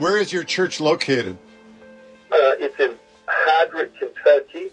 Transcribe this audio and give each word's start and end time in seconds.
Where 0.00 0.16
is 0.16 0.32
your 0.32 0.44
church 0.44 0.80
located? 0.80 1.36
Uh, 2.32 2.56
it's 2.56 2.80
in 2.80 2.96
Heidrick, 3.28 3.92
Kentucky, 3.98 4.72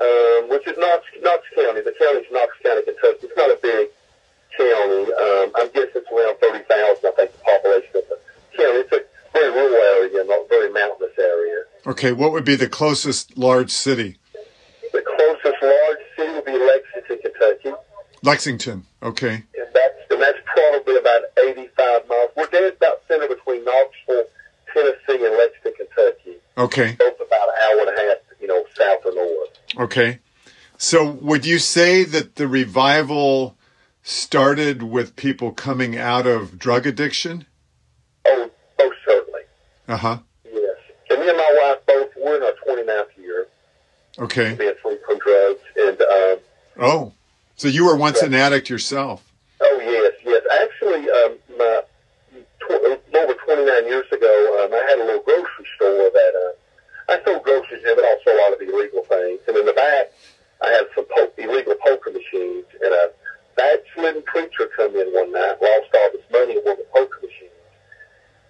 um, 0.00 0.48
which 0.48 0.66
is 0.66 0.78
Knox, 0.78 1.04
Knox 1.20 1.44
County. 1.54 1.82
The 1.82 1.92
county's 1.92 2.24
Knox 2.32 2.56
County, 2.64 2.82
Kentucky. 2.82 3.28
It's 3.28 3.36
not 3.36 3.50
a 3.50 3.58
big 3.60 3.88
county. 4.56 5.12
Um, 5.12 5.52
I 5.60 5.68
guess 5.74 5.92
it's 5.94 6.08
around 6.08 6.40
30,000, 6.40 7.04
I 7.04 7.12
think, 7.12 7.32
the 7.32 7.38
population 7.44 7.90
of 7.96 8.04
the 8.08 8.18
county. 8.56 8.78
It's 8.80 8.92
a 8.92 9.04
very 9.36 9.52
rural 9.52 9.74
area, 9.76 10.24
not 10.24 10.48
very 10.48 10.72
mountainous 10.72 11.18
area. 11.18 11.64
Okay, 11.86 12.12
what 12.12 12.32
would 12.32 12.46
be 12.46 12.56
the 12.56 12.68
closest 12.68 13.36
large 13.36 13.70
city? 13.70 14.16
The 14.32 15.04
closest 15.04 15.62
large 15.62 16.02
city 16.16 16.32
would 16.32 16.46
be 16.46 16.56
Lexington, 16.56 17.18
Kentucky. 17.20 17.72
Lexington. 18.22 18.86
Okay. 19.02 19.34
And 19.34 19.68
that's, 19.74 20.00
and 20.10 20.22
that's 20.22 20.38
probably 20.46 20.96
about 20.96 21.22
85 21.36 22.08
miles. 22.08 22.30
We're 22.36 22.46
dead 22.46 22.72
about 22.72 23.02
center 23.06 23.28
between 23.28 23.64
Knoxville, 23.64 24.24
Tennessee, 24.72 25.26
and 25.26 25.36
Lexington, 25.36 25.86
Kentucky. 25.86 26.36
Okay. 26.62 26.94
About 26.94 27.48
an 27.48 27.54
hour 27.64 27.80
and 27.80 27.88
a 27.98 28.00
half, 28.02 28.16
you 28.40 28.46
know, 28.46 28.64
south 28.76 29.00
or 29.04 29.14
north. 29.14 29.50
Okay. 29.78 30.18
So 30.78 31.04
would 31.10 31.44
you 31.46 31.58
say 31.58 32.04
that 32.04 32.36
the 32.36 32.46
revival 32.48 33.56
started 34.02 34.82
with 34.82 35.16
people 35.16 35.52
coming 35.52 35.96
out 35.96 36.26
of 36.26 36.58
drug 36.58 36.86
addiction? 36.86 37.46
Oh, 38.26 38.50
oh, 38.80 38.92
certainly. 39.06 39.42
Uh 39.88 39.96
huh. 39.96 40.18
Yes. 40.44 40.76
And 41.10 41.20
me 41.20 41.28
and 41.28 41.36
my 41.38 41.52
wife 41.62 41.86
both, 41.86 42.10
we're 42.22 42.36
in 42.36 42.42
our 42.42 42.52
29th 42.66 43.16
year 43.18 43.46
Okay. 44.18 44.54
being 44.54 44.74
free 44.82 44.98
from 45.06 45.18
drugs. 45.18 45.60
And, 45.76 46.00
um, 46.02 46.36
Oh, 46.80 47.12
so 47.56 47.68
you 47.68 47.84
were 47.86 47.96
once 47.96 48.22
an 48.22 48.34
addict 48.34 48.68
yourself. 48.70 49.22
oh, 49.60 49.80
yes, 49.82 50.12
yes. 50.24 50.42
Actually, 50.62 51.10
um, 51.10 51.38
my, 51.58 51.82
tw- 52.60 53.14
over 53.14 53.34
29 53.34 53.86
years 53.86 54.06
ago, 54.12 54.64
um, 54.64 54.72
I 54.74 54.84
had 54.90 54.98
a 54.98 55.04
little 55.04 55.22
grocery 55.22 55.66
store 55.76 56.10
that, 56.10 56.56
uh, 57.26 57.38
groceries 57.40 57.84
in, 57.84 57.94
but 57.96 58.04
also 58.04 58.30
a 58.30 58.38
lot 58.42 58.52
of 58.52 58.60
illegal 58.60 59.04
things. 59.04 59.40
And 59.48 59.56
in 59.56 59.66
the 59.66 59.72
back, 59.72 60.12
I 60.62 60.68
had 60.70 60.86
some 60.94 61.06
po- 61.10 61.32
illegal 61.38 61.74
poker 61.82 62.10
machines. 62.10 62.66
And 62.82 62.92
a 62.92 63.10
backslidden 63.56 64.22
preacher 64.22 64.70
come 64.76 64.96
in 64.96 65.08
one 65.12 65.32
night, 65.32 65.60
lost 65.60 65.90
all 65.94 66.10
his 66.12 66.26
money 66.30 66.56
one 66.62 66.78
the 66.78 66.86
poker 66.94 67.20
machines. 67.22 67.52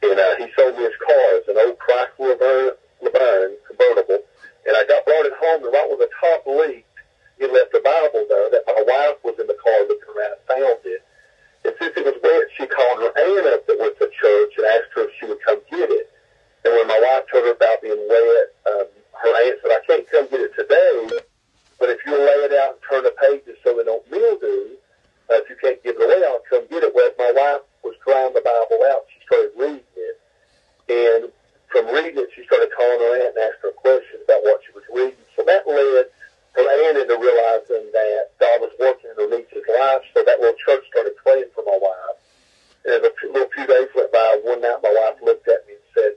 And 0.03 0.19
uh, 0.19 0.37
he 0.37 0.47
sold 0.57 0.77
me 0.77 0.85
his 0.85 0.99
car. 0.99 1.41
It's 1.41 1.49
an 1.49 1.59
old 1.59 1.79
Chrysler 1.79 2.37
LeBaron, 2.37 2.75
LeBaron 3.03 3.55
convertible. 3.67 4.21
And 4.67 4.77
I 4.77 4.85
got 4.87 5.05
brought 5.05 5.27
it 5.27 5.35
home, 5.35 5.65
and 5.65 5.73
right 5.73 5.89
when 5.91 5.99
the 5.99 6.11
top 6.23 6.47
leaked, 6.47 6.87
he 7.39 7.47
left 7.51 7.75
the 7.75 7.83
Bible 7.83 8.23
there 8.31 8.51
that 8.51 8.63
my 8.67 8.79
wife 8.87 9.19
was 9.27 9.35
in 9.43 9.47
the 9.51 9.59
car 9.59 9.79
looking 9.91 10.11
around 10.15 10.39
and 10.39 10.45
found 10.47 10.81
it. 10.87 11.03
And 11.67 11.75
since 11.79 11.95
it 11.99 12.07
was 12.07 12.15
wet, 12.23 12.47
she 12.55 12.67
called 12.71 13.03
her 13.03 13.11
aunt 13.11 13.47
up 13.51 13.67
that 13.67 13.79
went 13.79 13.99
to 13.99 14.07
church 14.15 14.53
and 14.59 14.67
asked 14.79 14.95
her 14.95 15.11
if 15.11 15.13
she 15.19 15.27
would 15.27 15.43
come 15.43 15.59
get 15.71 15.91
it. 15.91 16.11
And 16.63 16.75
when 16.75 16.87
my 16.87 16.99
wife 16.99 17.27
told 17.31 17.43
her 17.47 17.59
about 17.59 17.83
being 17.83 17.99
wet, 18.07 18.47
um, 18.71 18.87
her 19.19 19.33
aunt 19.35 19.59
said, 19.63 19.75
I 19.75 19.83
can't 19.87 20.07
come 20.11 20.27
get 20.31 20.47
it 20.47 20.55
today, 20.55 21.19
but 21.79 21.91
if 21.91 21.99
you'll 22.07 22.23
lay 22.23 22.47
it 22.47 22.55
out 22.55 22.79
and 22.79 22.83
turn 22.87 23.03
the 23.03 23.15
pages 23.19 23.59
so 23.67 23.75
they 23.75 23.83
don't 23.83 24.07
mildew, 24.07 24.79
uh, 25.31 25.43
if 25.43 25.51
you 25.51 25.59
can't 25.59 25.83
give 25.83 25.99
it 25.99 26.03
away, 26.03 26.23
I'll 26.23 26.47
come 26.47 26.67
get 26.71 26.87
it. 26.87 26.95
Well, 26.95 27.11
as 27.11 27.19
my 27.19 27.35
wife 27.35 27.67
was 27.83 27.99
drying 28.07 28.35
the 28.35 28.43
Bible 28.47 28.79
out, 28.95 29.11
she 29.11 29.19
started 29.27 29.51
reading 29.59 29.91
it. 29.99 30.17
And 30.87 31.23
from 31.71 31.91
reading 31.91 32.23
it, 32.23 32.31
she 32.35 32.47
started 32.47 32.71
calling 32.75 33.01
her 33.01 33.13
aunt 33.23 33.35
and 33.35 33.43
asking 33.43 33.71
her 33.71 33.79
questions 33.83 34.23
about 34.23 34.43
what 34.47 34.63
she 34.67 34.71
was 34.75 34.87
reading. 34.95 35.19
So 35.35 35.43
that 35.43 35.67
led 35.67 36.07
her 36.53 36.67
aunt 36.69 36.97
into 37.01 37.17
realizing 37.17 37.89
that 37.97 38.37
God 38.39 38.61
was 38.61 38.75
working 38.79 39.09
in 39.09 39.17
her 39.17 39.31
niece's 39.33 39.65
life. 39.67 40.05
So 40.13 40.21
that 40.23 40.39
little 40.39 40.59
church 40.61 40.85
started 40.93 41.17
praying 41.17 41.49
for 41.57 41.65
my 41.65 41.79
wife. 41.81 42.21
And 42.85 43.01
as 43.01 43.03
a 43.09 43.13
few- 43.17 43.33
little 43.33 43.49
few 43.51 43.67
days 43.67 43.89
went 43.97 44.13
by, 44.13 44.39
one 44.45 44.61
night 44.61 44.85
my 44.85 44.93
wife 44.93 45.17
looked 45.25 45.49
at 45.49 45.67
me 45.67 45.81
and 45.81 45.89
said, 45.97 46.13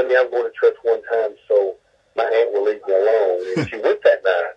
honey, 0.00 0.16
I'm 0.16 0.30
going 0.30 0.48
to 0.48 0.54
church 0.58 0.76
one 0.82 1.02
time, 1.12 1.36
so 1.48 1.76
my 2.16 2.24
aunt 2.24 2.52
will 2.52 2.64
leave 2.64 2.80
me 2.88 2.94
alone. 2.94 3.40
And 3.56 3.68
she 3.68 3.76
went 3.76 4.02
that 4.04 4.24
night. 4.24 4.56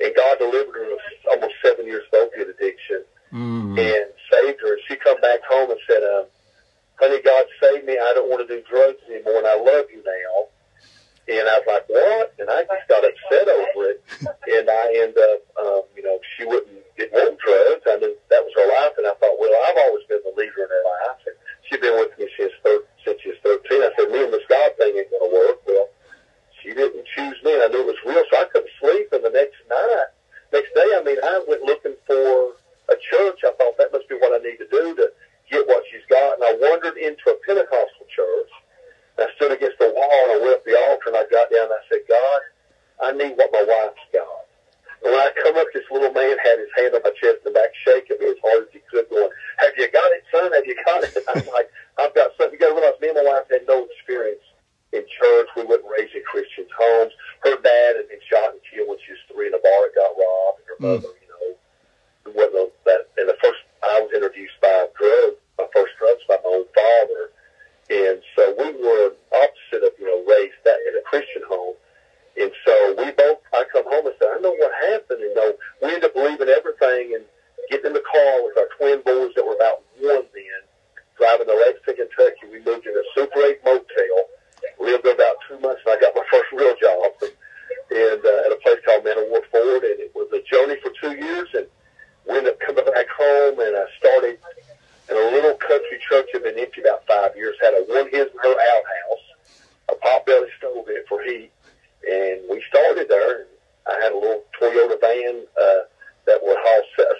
And 0.00 0.14
God 0.14 0.38
delivered 0.38 0.74
her 0.74 0.92
of 0.92 0.98
almost 1.34 1.54
seven 1.62 1.86
years 1.86 2.02
of 2.12 2.28
opiate 2.30 2.48
addiction 2.50 3.04
Mm. 3.34 3.74
and 3.74 4.06
saved 4.30 4.60
her. 4.62 4.74
And 4.74 4.82
she 4.86 4.94
come 4.96 5.20
back 5.20 5.40
home 5.50 5.70
and 5.70 5.80
said, 5.90 6.02
um, 6.06 6.26
honey, 7.02 7.20
God 7.22 7.46
saved 7.60 7.84
me. 7.84 7.98
I 7.98 8.12
don't 8.14 8.30
want 8.30 8.46
to 8.46 8.50
do 8.54 8.62
drugs 8.70 9.02
anymore, 9.10 9.38
and 9.38 9.46
I 9.46 9.56
love 9.58 9.86
you 9.90 10.02
now. 10.06 10.46
And 11.26 11.48
I 11.48 11.56
was 11.58 11.66
like, 11.66 11.88
what? 11.88 12.34
And 12.38 12.46
I 12.50 12.62
just 12.62 12.86
got 12.86 13.02
upset 13.02 13.48
over 13.48 13.90
it. 13.90 13.98
And 14.54 14.68
I 14.70 14.84
end 15.02 15.16
up, 15.16 15.40
um, 15.58 15.82
you 15.96 16.02
know, 16.04 16.20
she 16.36 16.44
wouldn't, 16.44 16.78
didn't 17.00 17.16
want 17.16 17.40
drugs. 17.40 17.82
I 17.88 17.96
knew 17.96 18.14
that 18.28 18.44
was 18.44 18.52
her 18.60 18.68
life. 18.68 18.92
And 18.98 19.06
I 19.08 19.14
thought, 19.18 19.34
well, 19.40 19.50
I've 19.66 19.78
always 19.88 20.04
been 20.06 20.20
the 20.22 20.36
leader 20.36 20.62
in 20.62 20.68
her 20.68 20.84
life. 20.84 21.18
And 21.26 21.36
she'd 21.64 21.80
been 21.80 21.96
with 21.98 22.12
me 22.20 22.28
since, 22.38 22.52
thir- 22.62 22.84
since 23.04 23.20
she 23.22 23.30
was 23.30 23.38
13. 23.44 23.82
I 23.82 23.90
said, 23.98 24.10
me 24.10 24.24
and 24.24 24.32
this 24.32 24.46
God 24.48 24.72
thing 24.78 24.96
ain't 24.96 25.10
going 25.10 25.30
to 25.30 25.34
work. 25.34 25.58
Well, 25.66 25.88
she 26.62 26.72
didn't 26.74 27.06
choose 27.14 27.38
me. 27.44 27.52
I 27.60 27.68
knew 27.68 27.84
it 27.84 27.92
was 27.94 28.02
real. 28.04 28.24
So 28.30 28.40
I 28.40 28.46
couldn't 28.52 28.70
sleep. 28.80 29.08
And 29.12 29.24
the 29.24 29.30
next 29.30 29.60
night, 29.68 30.08
next 30.52 30.72
day, 30.74 30.88
I 30.96 31.02
mean, 31.04 31.18
I 31.22 31.44
went 31.46 31.62
looking 31.62 31.96
for 32.06 32.56
a 32.90 32.96
church. 33.10 33.40
I 33.44 33.52
thought 33.58 33.76
that 33.78 33.92
must 33.92 34.08
be 34.08 34.16
what 34.16 34.32
I 34.32 34.42
need 34.44 34.58
to 34.58 34.68
do 34.68 34.94
to 34.96 35.06
get 35.50 35.66
what 35.68 35.84
she's 35.90 36.04
got. 36.08 36.40
And 36.40 36.44
I 36.44 36.52
wandered 36.56 36.96
into 36.96 37.30
a 37.30 37.36
Pentecostal 37.46 38.06
church. 38.08 38.52
I 39.18 39.28
stood 39.36 39.52
against 39.52 39.78
the 39.78 39.92
wall 39.94 40.20
and 40.26 40.32
I 40.32 40.38
went 40.42 40.54
up 40.58 40.64
the 40.64 40.74
altar 40.90 41.12
and 41.12 41.16
I 41.16 41.24
got 41.30 41.46
down 41.52 41.70
and 41.70 41.76
I 41.78 41.84
said, 41.88 42.02
God, 42.08 42.40
I 43.02 43.08
need 43.12 43.36
what 43.38 43.52
my 43.52 43.62
wife's 43.62 44.06
got. 44.12 44.42
And 45.04 45.12
when 45.12 45.20
I 45.20 45.30
come 45.38 45.54
up, 45.60 45.68
this 45.74 45.86
little 45.92 46.10
man 46.12 46.34
had 46.42 46.58
his 46.58 46.72
hand 46.74 46.96
on 46.96 47.02
my 47.04 47.14
chest 47.20 47.44
and 47.46 47.54
back 47.54 47.70
shaking 47.86 48.18
me 48.18 48.32
as 48.34 48.40
hard 48.42 48.66
as 48.66 48.72
he 48.74 48.80
could 48.90 49.06
going, 49.10 49.30
have 49.62 49.74
you 49.78 49.86
got 49.92 50.10
it, 50.16 50.24
son? 50.34 50.50
Have 50.50 50.66
you 50.66 50.74
got 50.82 51.04
it? 51.04 51.12
And 51.14 51.24
I'm 51.30 51.46
like, 51.52 51.68
I've 52.00 52.14
got 52.16 52.32
something. 52.40 52.56
You 52.56 52.62
got 52.62 52.74
to 52.74 52.78
realize 52.80 52.98
me 52.98 53.12
and 53.14 53.18
my 53.22 53.26
wife 53.28 53.46
had 53.52 53.62
no 53.68 53.86
experience 53.86 54.42
in 54.96 55.04
church. 55.06 55.46
We 55.54 55.62
wasn't 55.68 55.92
raised 55.92 56.16
in 56.16 56.24
Christians' 56.26 56.72
homes. 56.74 57.12
Her 57.46 57.54
dad 57.60 58.02
had 58.02 58.08
been 58.10 58.24
shot 58.26 58.56
and 58.56 58.62
killed 58.66 58.90
when 58.90 58.98
she 59.06 59.14
was 59.14 59.22
three 59.30 59.46
and 59.46 59.54
a 59.54 59.62
bar 59.62 59.92
got 59.94 60.16
robbed. 60.18 60.58
And 60.64 60.66
her 60.74 60.78
Mm. 60.82 60.86
mother, 60.98 61.12
you 61.22 61.28
know, 61.30 61.48
wasn't 62.34 62.72
that. 62.84 63.06
And 63.18 63.28
the 63.28 63.36
first, 63.42 63.62
I 63.84 64.00
was 64.02 64.10
introduced 64.14 64.58
by 64.62 64.88
drugs, 64.98 65.38
my 65.58 65.66
first 65.74 65.94
drugs 66.02 66.24
by 66.26 66.38
my 66.42 66.50
own 66.50 66.66
father. 66.74 67.30
And 67.90 68.22
so 68.36 68.54
we 68.56 68.72
were 68.80 69.12
opposite 69.36 69.84
of, 69.84 69.92
you 70.00 70.06
know, 70.08 70.24
raised 70.24 70.56
that 70.64 70.80
in 70.88 70.96
a 70.96 71.02
Christian 71.04 71.42
home. 71.48 71.76
And 72.40 72.50
so 72.66 72.94
we 72.98 73.12
both, 73.12 73.38
I 73.52 73.64
come 73.72 73.84
home 73.84 74.06
and 74.06 74.14
say, 74.20 74.26
I 74.26 74.38
know 74.40 74.52
what 74.56 74.72
happened. 74.90 75.20
And, 75.20 75.30
you 75.30 75.34
know, 75.34 75.52
we 75.82 75.94
end 75.94 76.04
up 76.04 76.14
believing 76.14 76.48
everything 76.48 77.14
and 77.14 77.24
getting 77.70 77.88
in 77.88 77.92
the 77.92 78.02
car 78.10 78.42
with 78.44 78.56
our 78.58 78.68
twin 78.78 79.02
boys 79.04 79.32
that 79.36 79.44
were 79.44 79.54
about 79.54 79.82
one 80.00 80.26
then, 80.34 80.62
driving 81.18 81.46
to 81.46 81.54
Lexington, 81.54 82.08
Kentucky. 82.08 82.48
We 82.50 82.60
moved 82.64 82.86
in 82.86 82.96
a 82.96 83.04
Super 83.14 83.40
8 83.44 83.60
motel, 83.64 84.18
lived 84.80 85.04
there 85.04 85.14
about 85.14 85.36
two 85.48 85.58
months, 85.60 85.82
and 85.86 85.94
I 85.94 86.00
got 86.00 86.16
my 86.16 86.24
first 86.32 86.50
real 86.52 86.74
job. 86.80 87.12
And, 87.22 87.32
and 87.92 88.20
uh, 88.24 88.46
at 88.48 88.52
a 88.52 88.58
place 88.64 88.80
called 88.84 89.04
Man 89.04 89.18
of 89.18 89.28
War 89.28 89.42
Ford. 89.52 89.84
And 89.84 90.00
it 90.00 90.12
was 90.14 90.28
a 90.32 90.40
journey 90.48 90.76
for 90.82 90.90
two 91.00 91.14
years. 91.20 91.48
And 91.54 91.66
we 92.28 92.38
ended 92.38 92.54
up 92.54 92.60
coming 92.60 92.84
back 92.84 93.06
home, 93.08 93.60
and 93.60 93.76
I 93.76 93.84
started 94.00 94.38
in 95.10 95.16
a 95.16 95.26
little 95.30 95.54
country 95.54 95.98
church 96.08 96.26
that 96.32 96.44
had 96.44 96.54
been 96.54 96.58
empty 96.62 96.80
about 96.82 97.06
five 97.06 97.36
years, 97.36 97.56
had 97.62 97.74
a 97.74 97.84
one 97.88 98.08
his 98.10 98.26
and 98.32 98.40
her 98.42 98.56
outhouse, 98.56 99.24
a 99.92 99.96
pot-belly 99.96 100.48
stove 100.58 100.88
in 100.88 100.96
it 100.96 101.04
for 101.08 101.22
heat, 101.22 101.50
and 102.08 102.40
we 102.48 102.62
started 102.68 103.08
there. 103.08 103.40
And 103.44 103.48
I 103.88 104.00
had 104.02 104.12
a 104.12 104.18
little 104.18 104.44
Toyota 104.60 104.96
van 105.00 105.44
uh, 105.60 105.82
that 106.26 106.40
would 106.42 106.56
haul 106.58 106.82
se- 106.96 107.12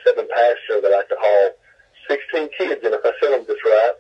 a 0.45 0.57
seven-passenger 0.69 0.81
that 0.83 0.95
I 0.95 1.03
could 1.09 1.21
haul 1.21 1.47
16 2.09 2.49
kids 2.59 2.81
in 2.85 2.93
if 2.93 3.01
I 3.05 3.13
sent 3.21 3.33
them 3.33 3.45
just 3.49 3.65
right. 3.65 3.97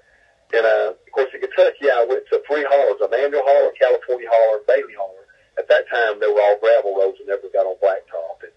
And 0.55 0.65
uh, 0.67 0.93
of 0.93 1.11
course, 1.13 1.33
in 1.33 1.41
Kentucky, 1.41 1.91
I 1.91 2.05
went 2.05 2.29
to 2.31 2.43
three 2.47 2.65
haulers: 2.69 3.01
a 3.01 3.09
manual 3.09 3.43
hauler, 3.43 3.73
California 3.81 4.29
hauler, 4.31 4.61
and 4.61 4.67
Bailey 4.69 4.95
hauler. 4.95 5.25
At 5.59 5.69
that 5.69 5.89
time, 5.89 6.21
they 6.21 6.29
were 6.29 6.43
all 6.43 6.59
gravel 6.61 6.95
roads 6.95 7.19
and 7.19 7.29
never 7.31 7.49
got 7.49 7.67
on 7.67 7.79
blacktop. 7.81 8.45
And, 8.45 8.55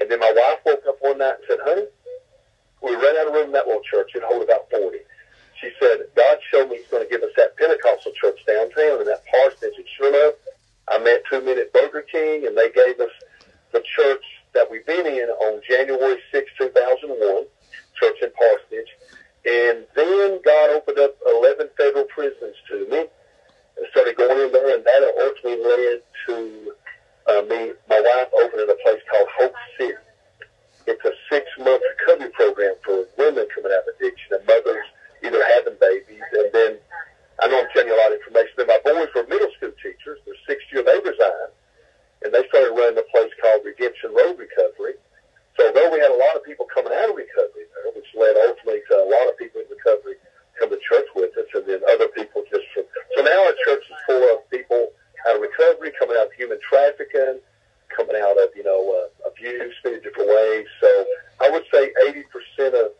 and 0.00 0.06
then 0.08 0.20
my 0.20 0.32
wife 0.32 0.62
woke 0.64 0.84
up 0.88 0.96
one 1.00 1.18
night 1.18 1.42
and 1.42 1.46
said, 1.48 1.60
"Honey, 1.64 1.88
we 2.82 2.94
ran 2.94 3.16
out 3.18 3.28
of 3.28 3.34
room 3.34 3.50
in 3.50 3.52
that 3.52 3.66
little 3.66 3.82
church. 3.82 4.14
It 4.14 4.22
hold 4.22 4.42
about 4.42 4.70
40. 4.70 4.98
She 5.60 5.70
said, 5.80 6.06
God 6.14 6.38
showed 6.50 6.70
me 6.70 6.78
he's 6.78 6.86
going 6.86 7.02
to 7.02 7.10
give 7.10 7.22
us 7.22 7.34
that 7.36 7.56
Pentecostal 7.56 8.12
church 8.14 8.38
downtown 8.46 9.02
and 9.02 9.08
that 9.08 9.26
parsonage. 9.26 9.74
And 9.74 9.86
sure 9.98 10.08
enough, 10.08 10.34
I 10.86 10.98
met 11.02 11.22
two 11.28 11.42
men 11.42 11.58
at 11.58 11.72
Burger 11.72 12.06
King, 12.06 12.46
and 12.46 12.56
they 12.56 12.70
gave 12.70 13.00
us 13.00 13.10
the 13.72 13.82
church 13.82 14.24
that 14.58 14.66
we've 14.66 14.86
been 14.86 15.06
in 15.06 15.30
on 15.46 15.62
January 15.62 16.18
6, 16.32 16.50
2001, 16.58 17.46
church 17.94 18.18
in 18.22 18.30
Parsonage. 18.34 18.90
And 19.46 19.86
then 19.94 20.42
God 20.42 20.74
opened 20.74 20.98
up 20.98 21.14
11 21.30 21.70
federal 21.78 22.04
prisons 22.10 22.58
to 22.66 22.82
me 22.90 23.06
and 23.06 23.86
started 23.94 24.16
going 24.18 24.34
in 24.34 24.50
there, 24.50 24.74
and 24.74 24.82
that 24.82 25.00
ultimately 25.22 25.62
led 25.62 26.02
to 26.26 26.74
uh, 27.30 27.42
me, 27.46 27.70
my 27.86 28.02
wife 28.02 28.34
opening 28.42 28.66
a 28.66 28.78
place 28.82 28.98
called 29.06 29.28
Hope 29.38 29.54
City. 29.78 29.94
It's 30.90 31.04
a 31.06 31.14
six-month 31.30 31.82
recovery 31.94 32.30
program 32.34 32.74
for 32.82 33.06
women 33.14 33.46
coming 33.54 33.70
out 33.70 33.86
of 33.86 33.94
addiction 33.94 34.34
and 34.34 34.42
mothers 34.42 34.90
either 35.22 35.38
having 35.54 35.78
babies. 35.78 36.26
And 36.34 36.50
then 36.50 36.78
I 37.38 37.46
know 37.46 37.62
I'm 37.62 37.70
telling 37.70 37.88
you 37.88 37.94
a 37.94 38.00
lot 38.02 38.10
of 38.10 38.18
information. 38.18 38.58
Then 38.58 38.66
my 38.66 38.80
boys 38.82 39.06
were 39.14 39.26
middle 39.30 39.54
school 39.54 39.70
teachers. 39.78 40.18
They're 40.26 40.42
sixth 40.50 40.66
year. 40.74 40.82
They 40.82 40.98
resigned, 40.98 41.54
and 42.24 42.34
they 42.34 42.46
started 42.48 42.74
running 42.74 42.98
a 42.98 43.06
place 43.10 43.30
called 43.40 43.62
Redemption 43.64 44.14
Road 44.14 44.38
Recovery. 44.38 44.98
So 45.58 45.70
though 45.74 45.90
we 45.90 45.98
had 45.98 46.14
a 46.14 46.18
lot 46.18 46.38
of 46.38 46.46
people 46.46 46.66
coming 46.70 46.94
out 46.94 47.10
of 47.10 47.16
recovery 47.18 47.66
there, 47.74 47.90
which 47.94 48.06
led 48.14 48.38
ultimately 48.46 48.82
to 48.90 48.94
a 48.94 49.08
lot 49.10 49.26
of 49.26 49.34
people 49.38 49.60
in 49.62 49.66
recovery 49.70 50.14
come 50.58 50.70
to 50.70 50.78
church 50.82 51.06
with 51.14 51.34
us, 51.38 51.50
and 51.54 51.66
then 51.66 51.82
other 51.90 52.08
people 52.14 52.42
just 52.50 52.66
from. 52.74 52.84
So 53.14 53.22
now 53.22 53.38
our 53.46 53.54
church 53.66 53.82
is 53.82 53.98
full 54.06 54.22
of 54.34 54.46
people 54.50 54.90
out 55.26 55.36
of 55.36 55.42
recovery, 55.42 55.90
coming 55.98 56.16
out 56.18 56.30
of 56.30 56.32
human 56.34 56.58
trafficking, 56.62 57.42
coming 57.90 58.16
out 58.18 58.38
of 58.38 58.50
you 58.54 58.62
know 58.62 58.82
uh, 58.86 59.28
abuse, 59.30 59.74
in 59.84 59.98
different 60.02 60.30
ways. 60.30 60.66
So 60.80 60.90
I 61.40 61.50
would 61.50 61.64
say 61.72 61.90
80% 62.58 62.74
of 62.74 62.92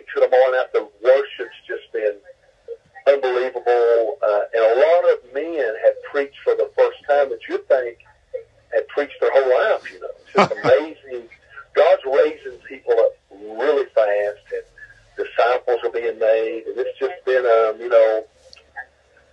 wait 0.00 0.06
till 0.12 0.22
tomorrow 0.22 0.50
night." 0.52 0.72
The 0.72 0.88
worship's 1.02 1.56
just 1.66 1.92
been 1.92 2.16
unbelievable, 3.06 4.18
uh, 4.22 4.40
and 4.54 4.64
a 4.64 4.74
lot 4.76 5.12
of 5.12 5.34
men 5.34 5.74
have 5.84 6.02
preached 6.10 6.38
for 6.44 6.54
the 6.54 6.70
first 6.76 6.98
time 7.08 7.30
that 7.30 7.40
you 7.48 7.58
think 7.68 7.98
had 8.72 8.86
preached 8.88 9.20
their 9.20 9.30
whole 9.32 9.72
life. 9.72 9.92
You 9.92 10.00
know, 10.00 10.08
it's 10.20 10.32
just 10.34 10.52
amazing. 10.64 11.28
God's 11.74 12.02
raising 12.04 12.58
people 12.68 12.92
up 12.92 13.12
really 13.32 13.86
fast, 13.94 14.44
and 14.52 15.26
disciples 15.26 15.78
are 15.84 15.90
being 15.90 16.18
made, 16.18 16.64
and 16.66 16.78
it's 16.78 16.98
just 16.98 17.24
been, 17.24 17.46
um, 17.46 17.80
you 17.80 17.88
know, 17.88 18.24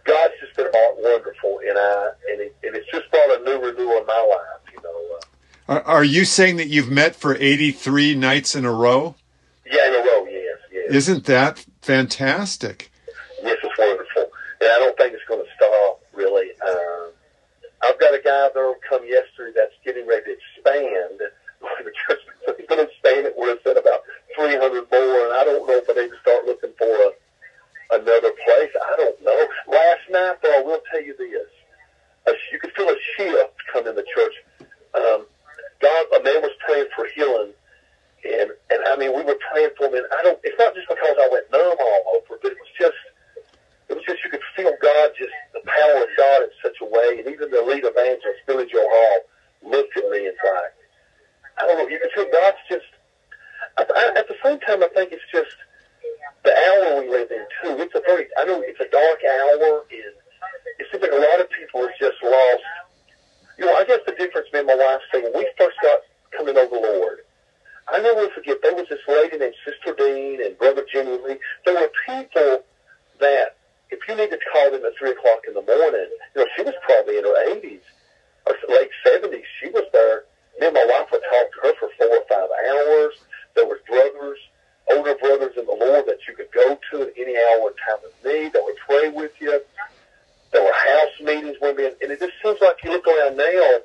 God's 0.06 0.34
just 0.40 0.56
been 0.56 0.68
wonderful, 1.00 1.60
and 1.68 1.78
I, 1.78 2.10
and, 2.32 2.42
it, 2.42 2.56
and 2.64 2.76
it's 2.76 2.90
just 2.92 3.10
brought 3.12 3.42
a 3.42 3.44
new 3.44 3.60
renewal 3.60 3.98
in 3.98 4.06
my 4.06 4.28
life. 4.30 4.74
You 4.74 4.82
know. 4.84 5.18
Uh, 5.68 5.74
are, 5.74 5.82
are 5.84 6.04
you 6.04 6.26
saying 6.26 6.58
that 6.58 6.68
you've 6.68 6.90
met 6.90 7.16
for 7.16 7.36
eighty-three 7.36 8.16
nights 8.16 8.56
in 8.56 8.66
a 8.66 8.72
row? 8.72 9.16
Yeah, 9.66 9.88
in 9.88 9.94
a 9.96 9.98
row. 9.98 10.26
Yes, 10.30 10.58
yes. 10.72 10.77
Isn't 10.90 11.26
that 11.26 11.66
fantastic? 11.82 12.92
Yes, 13.44 13.58
it's 13.64 13.78
wonderful, 13.78 14.32
and 14.62 14.70
I 14.70 14.80
don't 14.80 14.98
think 14.98 15.14
it's 15.14 15.24
going 15.28 15.44
to 15.44 15.52
stop. 15.56 16.02
Really, 16.14 16.50
um, 16.68 17.12
I've 17.84 18.00
got 18.00 18.14
a 18.14 18.22
guy 18.24 18.50
that'll 18.54 18.76
come 18.88 19.06
yesterday 19.06 19.54
that's 19.56 19.74
getting 19.86 20.08
ready 20.08 20.26
to 20.26 20.32
expand 20.34 21.22
the 21.84 21.92
church. 22.08 22.20
So 22.46 22.56
he's 22.58 22.68
going 22.68 22.86
to 22.86 22.90
expand 22.92 23.28
it 23.28 23.34
where 23.38 23.54
it's 23.54 23.66
at 23.66 23.78
about 23.78 24.02
300 24.36 24.88
more, 24.92 25.26
and 25.26 25.34
I 25.34 25.44
don't 25.44 25.68
know 25.68 25.78
if 25.78 25.90
I 25.90 25.94
need 25.94 26.10
to 26.10 26.20
start 26.22 26.46
looking 26.46 26.72
for 26.78 26.88
a, 26.88 27.10
another 28.00 28.32
place. 28.46 28.72
I 28.76 28.96
don't 28.98 29.20
know. 29.24 29.48
Last 29.68 30.06
night, 30.10 30.38
though, 30.42 30.60
I 30.60 30.62
will 30.64 30.82
tell 30.92 31.04
you 31.04 31.16
this. 31.18 31.50
A, 32.28 32.32
you 32.52 32.60
could 32.60 32.72
feel 32.74 32.90
a 32.90 32.98
shift 33.16 33.56
come 33.72 33.88
in 33.88 33.96
the 33.96 34.06
church. 34.14 34.34
Um, 34.96 35.26
God, 35.82 36.06
a 36.20 36.24
man 36.24 36.42
was 36.42 36.52
praying 36.66 36.88
for 36.96 37.08
healing, 37.16 37.54
and 38.26 38.52
and 38.70 38.82
I 38.98 39.00
mean, 39.00 39.14
we 39.14 39.22
were 39.22 39.38
praying 39.54 39.78
for 39.78 39.86
him. 39.86 40.02
And 40.02 40.10
I 40.10 40.26
don't. 40.26 40.42
It's 40.42 40.58
not 40.58 40.74
just 40.74 40.90
because 40.90 41.16
I 41.22 41.30
went 41.30 41.46
numb 41.54 41.78
all 41.78 42.02
over, 42.18 42.42
but 42.42 42.50
it 42.50 42.58
was 42.58 42.74
just 42.82 42.98
it 43.90 43.94
was 43.94 44.04
just 44.10 44.26
you 44.26 44.34
could 44.34 44.42
feel 44.58 44.74
God, 44.82 45.14
just 45.14 45.32
the 45.54 45.62
power 45.62 46.02
of 46.02 46.10
God 46.18 46.50
in 46.50 46.52
such 46.66 46.82
a 46.82 46.88
way. 46.90 47.22
And 47.22 47.30
even 47.30 47.54
the 47.54 47.62
lead 47.62 47.86
evangelist, 47.86 48.42
Billy 48.50 48.66
Joe 48.66 48.90
Hall, 48.90 49.18
looked 49.70 49.96
at 49.96 50.10
me 50.10 50.26
and 50.26 50.34
like, 50.34 50.74
I 51.62 51.70
don't 51.70 51.78
know, 51.78 51.88
you 51.88 52.02
can 52.02 52.10
feel 52.10 52.26
God's 52.34 52.58
just, 52.70 52.90
I, 53.78 53.86
I, 53.86 54.20
at 54.20 54.28
the 54.28 54.36
same 54.44 54.60
time, 54.66 54.82
I 54.82 54.90
think 54.90 55.14
it's 55.14 55.30
just 55.32 55.54
the 56.44 56.52
hour 56.52 57.02
we 57.02 57.10
live 57.10 57.30
in, 57.32 57.46
too. 57.62 57.78
It's 57.82 57.96
a 57.96 58.02
very, 58.02 58.28
I 58.38 58.46
know 58.46 58.62
it's 58.66 58.80
a 58.82 58.90
dark 58.90 59.22
hour, 59.22 59.86
and 59.94 60.14
it 60.82 60.86
seems 60.92 61.02
like 61.02 61.14
a 61.14 61.22
lot 61.22 61.40
of 61.40 61.50
people 61.54 61.82
have 61.86 61.98
just 62.00 62.18
lost. 62.24 62.68
You 63.58 63.66
know, 63.66 63.74
I 63.74 63.86
guess 63.86 64.02
the 64.06 64.14
difference, 64.14 64.48
me 64.54 64.60
and 64.60 64.68
my 64.68 64.76
wife 64.76 65.02
say, 65.14 65.22
when 65.22 65.34
we 65.34 65.48
first 65.58 65.78
got 65.82 66.00
coming 66.36 66.58
over 66.58 66.76
the 66.76 66.82
Lord, 66.82 67.26
I 67.90 68.00
never 68.00 68.30
forget, 68.36 68.58
there 68.62 68.76
was 68.76 68.88
this 68.90 69.00
lady 69.08 69.38
named 69.38 69.56
Sister 69.64 69.96
Dean 69.96 70.44
and 70.44 70.58
Brother 70.58 70.86
Jimmy 70.92 71.18
Lee. 71.26 71.38
There 71.66 71.76
were 71.76 71.92
people 72.06 72.64
that 73.20 73.56
if 73.90 74.00
you 74.08 74.16
needed 74.16 74.40
to 74.40 74.50
call 74.52 74.72
them 74.72 74.84
at 74.84 74.92
three 75.00 75.12
o'clock 75.12 75.48
in 75.48 75.54
the 75.54 75.64
morning, 75.64 76.10
you 76.36 76.42
know, 76.42 76.48
she 76.56 76.64
was 76.64 76.76
probably 76.84 77.18
in 77.18 77.24
her 77.24 77.52
eighties 77.56 77.82
or 78.46 78.56
late 78.68 78.92
seventies. 79.06 79.46
She 79.64 79.70
was 79.70 79.86
there. 79.94 80.24
Me 80.60 80.68
and 80.68 80.74
my 80.76 80.84
wife 80.84 81.08
would 81.12 81.24
talk 81.24 81.48
to 81.54 81.60
her 81.64 81.74
for 81.80 81.90
four 81.98 82.12
or 82.12 82.26
five 82.28 82.50
hours. 82.68 83.14
There 83.56 83.66
was 83.66 83.80
brothers, 83.88 84.40
older 84.92 85.16
brothers 85.16 85.56
in 85.56 85.66
the 85.66 85.78
Lord 85.80 86.06
that 86.08 86.20
you 86.28 86.36
could 86.36 86.52
go 86.52 86.78
to 86.92 87.02
at 87.08 87.14
any 87.16 87.38
hour 87.38 87.72
and 87.72 87.78
time 87.88 88.04
of 88.04 88.12
need 88.26 88.52
that 88.52 88.64
would 88.64 88.78
pray 88.86 89.10
with 89.10 89.32
you. 89.40 89.62
There 90.52 90.64
were 90.64 90.74
house 90.74 91.16
meetings 91.24 91.58
being, 91.62 91.96
and 92.02 92.12
it 92.12 92.20
just 92.20 92.34
seems 92.44 92.60
like 92.60 92.84
you 92.84 92.92
look 92.92 93.08
around 93.08 93.38
now, 93.38 93.80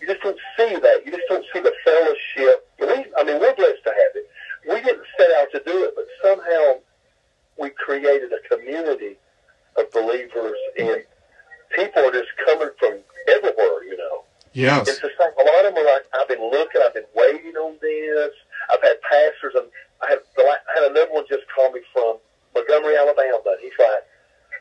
you 0.00 0.06
just 0.06 0.20
don't 0.22 0.38
see 0.56 0.76
that. 0.76 1.02
You 1.04 1.12
just 1.12 1.28
don't 1.28 1.44
see 1.52 1.60
the 1.60 1.72
fellowship. 1.84 2.69
We, 3.00 3.12
I 3.18 3.24
mean, 3.24 3.40
we're 3.40 3.54
blessed 3.54 3.82
to 3.84 3.90
have 3.90 4.12
it. 4.14 4.28
We 4.68 4.80
didn't 4.82 5.06
set 5.18 5.28
out 5.40 5.48
to 5.52 5.62
do 5.64 5.84
it, 5.84 5.94
but 5.96 6.06
somehow 6.22 6.80
we 7.58 7.70
created 7.70 8.30
a 8.32 8.54
community 8.54 9.16
of 9.76 9.90
believers, 9.92 10.58
and 10.78 11.04
people 11.74 12.04
are 12.04 12.12
just 12.12 12.28
coming 12.44 12.70
from 12.78 12.98
everywhere, 13.28 13.84
you 13.84 13.96
know. 13.96 14.24
Yes. 14.52 14.88
It's 14.88 15.00
the 15.00 15.10
same. 15.18 15.32
A 15.40 15.44
lot 15.46 15.64
of 15.66 15.74
them 15.74 15.84
are 15.84 15.92
like, 15.92 16.04
I've 16.18 16.28
been 16.28 16.42
looking, 16.42 16.82
I've 16.84 16.94
been 16.94 17.08
waiting 17.14 17.54
on 17.56 17.76
this. 17.80 18.32
I've 18.72 18.82
had 18.82 19.00
pastors, 19.02 19.54
and 19.54 19.66
I 20.02 20.10
had, 20.10 20.18
I 20.38 20.56
had 20.74 20.90
another 20.90 21.12
one 21.12 21.24
just 21.28 21.44
call 21.54 21.70
me 21.72 21.80
from 21.92 22.18
Montgomery, 22.54 22.96
Alabama. 22.96 23.56
He's 23.62 23.72
like, 23.78 24.04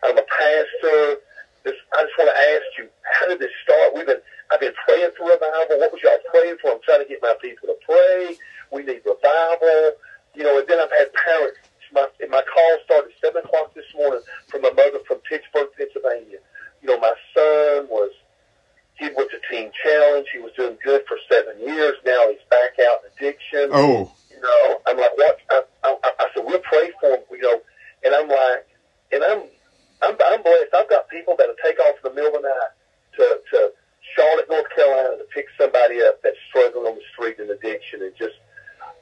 I'm 0.03 0.17
a 0.17 0.23
pastor. 0.23 1.21
This, 1.63 1.75
I 1.93 2.03
just 2.03 2.15
want 2.17 2.31
to 2.31 2.37
ask 2.39 2.67
you, 2.77 2.87
how 3.03 3.27
did 3.27 3.39
this 3.39 3.51
start? 3.63 3.95
We've 3.95 4.07
been, 4.07 4.23
I've 4.51 4.59
been 4.59 4.75
praying 4.87 5.11
for 5.17 5.27
revival. 5.27 5.79
What 5.79 5.91
was 5.91 6.01
y'all 6.03 6.19
praying 6.31 6.57
for? 6.61 6.71
I'm 6.71 6.83
trying 6.83 7.03
to 7.03 7.09
get 7.09 7.19
my 7.21 7.35
people 7.41 7.67
to 7.67 7.77
pray. 7.83 8.37
We 8.71 8.83
need 8.83 9.03
revival. 9.03 9.99
You 10.35 10.43
know, 10.43 10.59
and 10.59 10.67
then 10.67 10.79
I've 10.79 10.93
had 10.93 11.11
parents 11.13 11.59
my 11.93 12.07
my 12.29 12.41
call 12.41 12.77
started 12.85 13.11
seven 13.21 13.43
o'clock 13.43 13.73
this 13.73 13.85
morning 13.95 14.21
from 14.47 14.65
a 14.65 14.73
mother 14.73 14.99
from 15.07 15.17
Pittsburgh, 15.19 15.69
Pennsylvania. 15.77 16.39
You 16.81 16.89
know, 16.89 16.99
my 16.99 17.13
son 17.33 17.87
was 17.89 18.11
he 18.95 19.09
went 19.15 19.29
to 19.31 19.39
Teen 19.49 19.71
Challenge. 19.83 20.27
He 20.31 20.39
was 20.39 20.51
doing 20.57 20.77
good 20.83 21.03
for 21.07 21.17
seven 21.31 21.59
years. 21.59 21.95
Now 22.05 22.29
he's 22.29 22.43
back 22.49 22.77
out 22.79 22.99
in 23.03 23.11
addiction. 23.17 23.69
Oh, 23.71 24.11
you 24.29 24.41
know, 24.41 24.81
I'm 24.87 24.97
like, 24.97 25.17
what? 25.17 25.39
I, 25.49 25.61
I, 25.83 25.95
I 26.19 26.27
said, 26.35 26.43
we'll 26.45 26.59
pray 26.59 26.91
for 26.99 27.09
him. 27.11 27.19
You 27.31 27.41
know, 27.41 27.61
and 28.03 28.15
I'm 28.15 28.27
like, 28.27 28.67
and 29.11 29.23
I'm 29.23 29.43
I'm 30.01 30.15
I'm 30.25 30.43
blessed. 30.43 30.73
I've 30.75 30.89
got 30.89 31.09
people 31.09 31.35
that'll 31.37 31.55
take 31.63 31.79
off 31.79 31.95
in 32.03 32.09
the 32.11 32.15
middle 32.15 32.35
of 32.35 32.41
the 32.41 32.49
night 32.49 32.73
to 33.17 33.41
to 33.51 33.71
Charlotte, 34.15 34.49
North 34.49 34.69
Carolina, 34.75 35.17
to 35.17 35.25
pick 35.33 35.45
somebody 35.57 36.01
up 36.01 36.21
that's 36.23 36.37
struggling 36.49 36.87
on 36.87 36.95
the 36.95 37.03
street 37.13 37.39
in 37.39 37.49
addiction, 37.49 38.01
and 38.01 38.15
just 38.17 38.35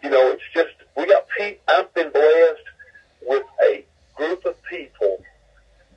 you 0.04 0.10
know, 0.10 0.32
it's 0.32 0.44
just 0.54 0.74
we 0.96 1.06
got 1.06 1.28
people. 1.38 1.62
I've 1.68 1.94
been 1.94 2.12
blessed 2.12 2.68
with 3.22 3.44
a 3.64 3.86
group 4.16 4.46
of 4.46 4.56
people 4.64 5.24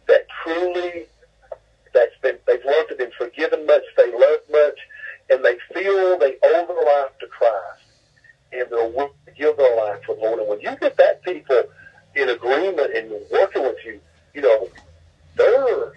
that 0.06 0.26
truly 0.42 1.06
that's 1.94 2.16
been 2.22 2.36
they've 2.46 2.64
learned 2.64 2.88
to 2.88 2.96
been 2.96 3.12
forgiven 3.16 3.66
much, 3.66 3.82
they 3.96 4.12
love 4.12 4.40
much, 4.50 4.78
and 5.30 5.44
they 5.44 5.56
feel 5.72 6.18
they 6.18 6.36
owe 6.42 6.66
their 6.66 7.02
life 7.02 7.18
to 7.20 7.26
Christ, 7.26 7.82
and 8.52 8.66
they're 8.70 8.88
willing 8.88 9.12
to 9.26 9.32
give 9.32 9.56
their 9.56 9.76
life 9.76 10.00
to 10.06 10.14
the 10.14 10.20
Lord. 10.20 10.40
And 10.40 10.48
when 10.48 10.60
you 10.60 10.76
get 10.80 10.96
that 10.96 11.22
people 11.22 11.62
in 12.16 12.28
agreement 12.28 12.94
and 12.96 13.12
working 13.30 13.62
with 13.62 13.76
you, 13.84 14.00
you 14.34 14.42
know, 14.42 14.68
they're 15.36 15.94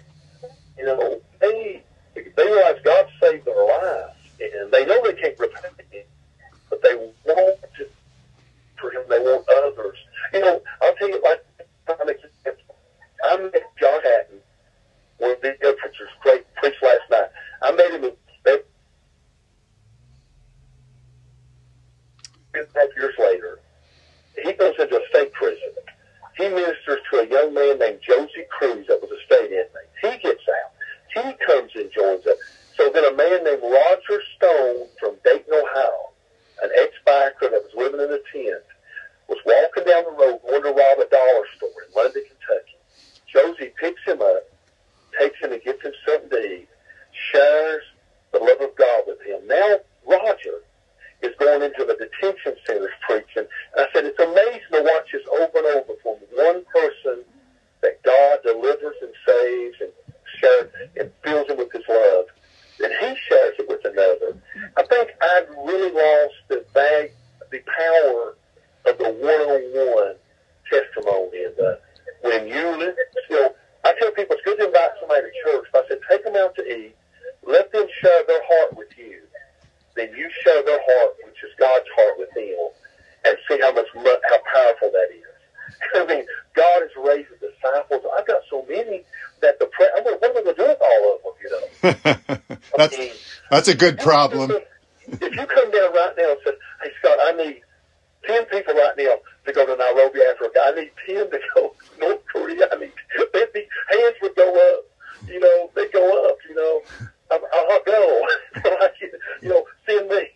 you 0.78 0.84
know 0.84 1.20
they 1.40 1.82
they 2.14 2.44
realize 2.44 2.76
God 2.84 3.06
saved 3.20 3.44
their 3.44 3.64
lives, 3.64 4.16
and 4.40 4.70
they 4.70 4.86
know 4.86 5.02
they 5.04 5.20
can't 5.20 5.38
repent, 5.38 5.74
but 6.70 6.82
they 6.82 6.94
want 6.94 7.60
to 7.76 7.86
for 8.80 8.90
Him. 8.90 9.02
They 9.08 9.18
want 9.18 9.46
others. 9.64 9.98
You 10.32 10.40
know, 10.40 10.62
I'll 10.82 10.94
tell 10.94 11.08
you, 11.08 11.22
like, 11.22 11.44
I'm 11.88 12.08
example. 12.08 12.76
I 13.24 13.36
met 13.38 13.62
John 13.80 14.00
Hatton, 14.02 14.38
one 15.18 15.30
of 15.32 15.40
the 15.40 15.76
preachers, 15.80 16.08
great 16.22 16.44
preached 16.54 16.82
last 16.82 17.08
night. 17.10 17.28
I 17.62 17.72
met 17.72 17.90
him 17.90 18.04
in 18.04 18.12
and 22.54 22.66
a 22.74 22.78
half 22.78 22.88
years 22.96 23.14
later. 23.18 23.60
He 24.42 24.52
goes 24.52 24.74
into 24.78 24.96
a 24.96 25.08
state 25.08 25.32
prison. 25.32 25.72
He 26.36 26.48
ministers 26.48 26.98
to 27.10 27.20
a 27.20 27.26
young 27.28 27.54
man 27.54 27.78
named 27.78 28.00
Josie 28.02 28.46
Cruz 28.50 28.86
that 28.88 29.00
was 29.00 29.10
a 29.10 29.20
state 29.26 29.52
inmate. 29.52 29.90
He 30.02 30.18
gets 30.18 30.42
out. 30.48 30.72
He 31.14 31.46
comes 31.46 31.70
and 31.74 31.90
joins 31.92 32.26
us. 32.26 32.36
So 32.76 32.90
then 32.92 33.04
a 33.04 33.16
man 33.16 33.44
named 33.44 33.62
Roger 33.62 34.20
Stone 34.36 34.88
from 34.98 35.14
Dayton, 35.24 35.54
Ohio, 35.54 36.10
an 36.62 36.70
ex-biker 36.76 37.50
that 37.50 37.62
was 37.62 37.74
living 37.76 38.00
in 38.00 38.10
a 38.10 38.18
tent, 38.32 38.64
was 39.28 39.38
walking 39.46 39.84
down 39.86 40.04
the 40.04 40.10
road 40.10 40.40
going 40.42 40.62
to 40.62 40.70
rob 40.70 40.98
a 40.98 41.08
dollar 41.08 41.46
store 41.56 41.78
in 41.86 41.94
London, 41.94 42.22
Kentucky. 42.26 42.76
Josie 43.30 43.72
picks 43.78 44.02
him 44.04 44.20
up, 44.20 44.42
takes 45.18 45.38
him 45.40 45.52
and 45.52 45.62
gets 45.62 45.82
him 45.82 45.92
something 46.06 46.30
to 46.30 46.42
eat, 46.42 46.68
shares 47.30 47.82
the 48.32 48.38
love 48.38 48.60
of 48.60 48.74
God 48.76 49.02
with 49.06 49.20
him. 49.22 49.46
Now 49.46 49.78
Roger 50.06 50.66
is 51.22 51.34
going 51.38 51.62
into 51.62 51.84
the 51.84 51.96
detention 51.96 52.54
centers 52.66 52.92
preaching. 53.06 53.48
And 53.76 53.78
I 53.78 53.86
said, 53.92 54.04
it's 54.04 54.20
amazing 54.20 54.72
to 54.72 54.82
watch 54.82 55.08
this 55.12 55.24
over 55.32 55.58
and 55.58 55.66
over 55.66 55.94
from 56.02 56.16
one 56.36 56.64
then 79.96 80.10
you 80.16 80.28
share 80.42 80.62
their 80.64 80.80
heart, 80.84 81.14
which 81.24 81.38
is 81.42 81.50
God's 81.58 81.86
heart 81.96 82.18
with 82.18 82.30
them, 82.34 82.68
and 83.24 83.36
see 83.48 83.60
how 83.60 83.72
much 83.72 83.86
how 83.94 84.40
powerful 84.52 84.90
that 84.90 85.08
is. 85.14 85.22
I 85.94 86.06
mean, 86.06 86.24
God 86.54 86.82
is 86.82 86.90
raising 86.96 87.36
disciples. 87.40 88.02
I've 88.18 88.26
got 88.26 88.42
so 88.50 88.64
many 88.68 89.02
that 89.40 89.58
the 89.58 89.68
gonna, 89.78 90.16
what 90.18 90.30
am 90.30 90.36
I 90.36 90.42
going 90.42 90.46
to 90.46 90.54
do 90.54 90.68
with 90.68 90.80
all 90.80 91.14
of 91.14 91.22
them? 91.22 91.34
You 91.42 91.50
know, 91.50 92.56
that's 92.76 92.96
I 92.96 92.98
mean, 92.98 93.12
that's 93.50 93.68
a 93.68 93.74
good 93.74 93.98
problem. 93.98 94.52
If 95.06 95.20
you 95.20 95.46
come 95.46 95.70
down 95.70 95.92
right 95.92 96.14
now 96.16 96.30
and 96.30 96.38
say, 96.44 96.52
"Hey 96.82 96.90
Scott, 96.98 97.18
I 97.22 97.32
need 97.32 97.60
ten 98.26 98.44
people 98.46 98.74
right 98.74 98.94
now 98.96 99.16
to 99.46 99.52
go 99.52 99.66
to 99.66 99.76
Nairobi, 99.76 100.20
Africa. 100.22 100.60
I 100.64 100.74
need 100.74 100.90
ten 101.06 101.30
to 101.30 101.40
go 101.54 101.74
to 101.78 102.00
North 102.00 102.20
Korea. 102.32 102.68
I 102.72 102.76
need 102.76 102.92
they'd 103.32 103.52
be, 103.52 103.66
hands 103.90 104.16
would 104.22 104.34
go 104.36 104.48
up. 104.50 104.84
You 105.28 105.40
know, 105.40 105.70
they 105.74 105.88
go 105.88 106.28
up. 106.30 106.38
You 106.48 106.54
know, 106.54 106.80
I'm, 107.30 107.40
I'll 107.52 107.84
go. 107.84 108.26
you 109.42 109.48
know, 109.48 109.64
send 109.86 110.08
me. 110.08 110.28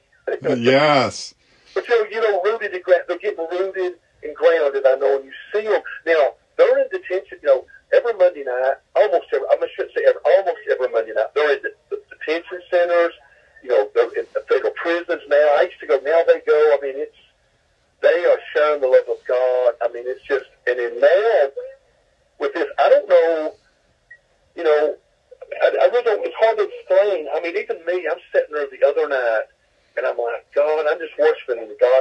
yes. 0.62 1.34
But 1.74 1.88
you 1.88 1.96
know, 1.96 2.10
you 2.10 2.20
know, 2.20 2.42
rooted 2.42 2.74
and 2.74 2.82
gra- 2.82 3.04
they're 3.06 3.18
getting 3.18 3.46
rooted 3.50 3.94
and 4.22 4.34
grounded. 4.34 4.86
I 4.86 4.96
know, 4.96 5.16
and 5.16 5.24
you 5.24 5.32
see 5.52 5.66
them 5.66 5.82
now. 6.06 6.34
They're 6.56 6.78
in 6.80 6.88
detention. 6.90 7.38
You 7.42 7.48
know, 7.48 7.66
every 7.92 8.14
Monday 8.14 8.44
night, 8.44 8.74
almost 8.96 9.26
every. 9.32 9.46
I 9.50 9.66
shouldn't 9.76 9.94
say 9.94 10.04
every. 10.08 10.20
Almost 10.36 10.58
every 10.70 10.88
Monday 10.88 11.12
night, 11.12 11.32
they're 11.34 11.56
in 11.56 11.62
the, 11.62 11.70
the 11.90 12.02
detention 12.10 12.60
centers. 12.70 13.12
You 13.62 13.70
know, 13.70 13.88
they're 13.94 14.12
in 14.14 14.26
the 14.34 14.42
federal 14.48 14.72
prisons 14.72 15.22
now. 15.28 15.48
I 15.56 15.68
used 15.68 15.80
to 15.80 15.86
go. 15.86 15.96
Now 16.02 16.22
they 16.26 16.40
go. 16.46 16.76
I 16.76 16.78
mean, 16.82 16.94
it's 16.96 17.14
they 18.00 18.24
are 18.24 18.38
showing 18.54 18.80
the 18.80 18.86
love 18.86 19.08
of 19.10 19.18
God. 19.26 19.74
I 19.82 19.92
mean, 19.92 20.04
it's 20.06 20.22
just, 20.22 20.46
and 20.66 20.78
then 20.78 21.00
now 21.00 21.50
with 22.38 22.54
this, 22.54 22.68
I 22.78 22.88
don't 22.88 23.08
know, 23.08 23.54
you 24.54 24.62
know, 24.62 24.96
I, 25.62 25.66
I 25.66 25.84
really 25.90 26.04
don't, 26.04 26.24
it's 26.24 26.34
hard 26.38 26.58
to 26.58 26.68
explain. 26.68 27.26
I 27.34 27.40
mean, 27.40 27.56
even 27.56 27.84
me, 27.86 28.06
I'm 28.06 28.22
sitting 28.32 28.54
there 28.54 28.68
the 28.70 28.86
other 28.86 29.08
night 29.08 29.50
and 29.96 30.06
I'm 30.06 30.18
like, 30.18 30.46
God, 30.54 30.86
I'm 30.86 30.98
just 30.98 31.18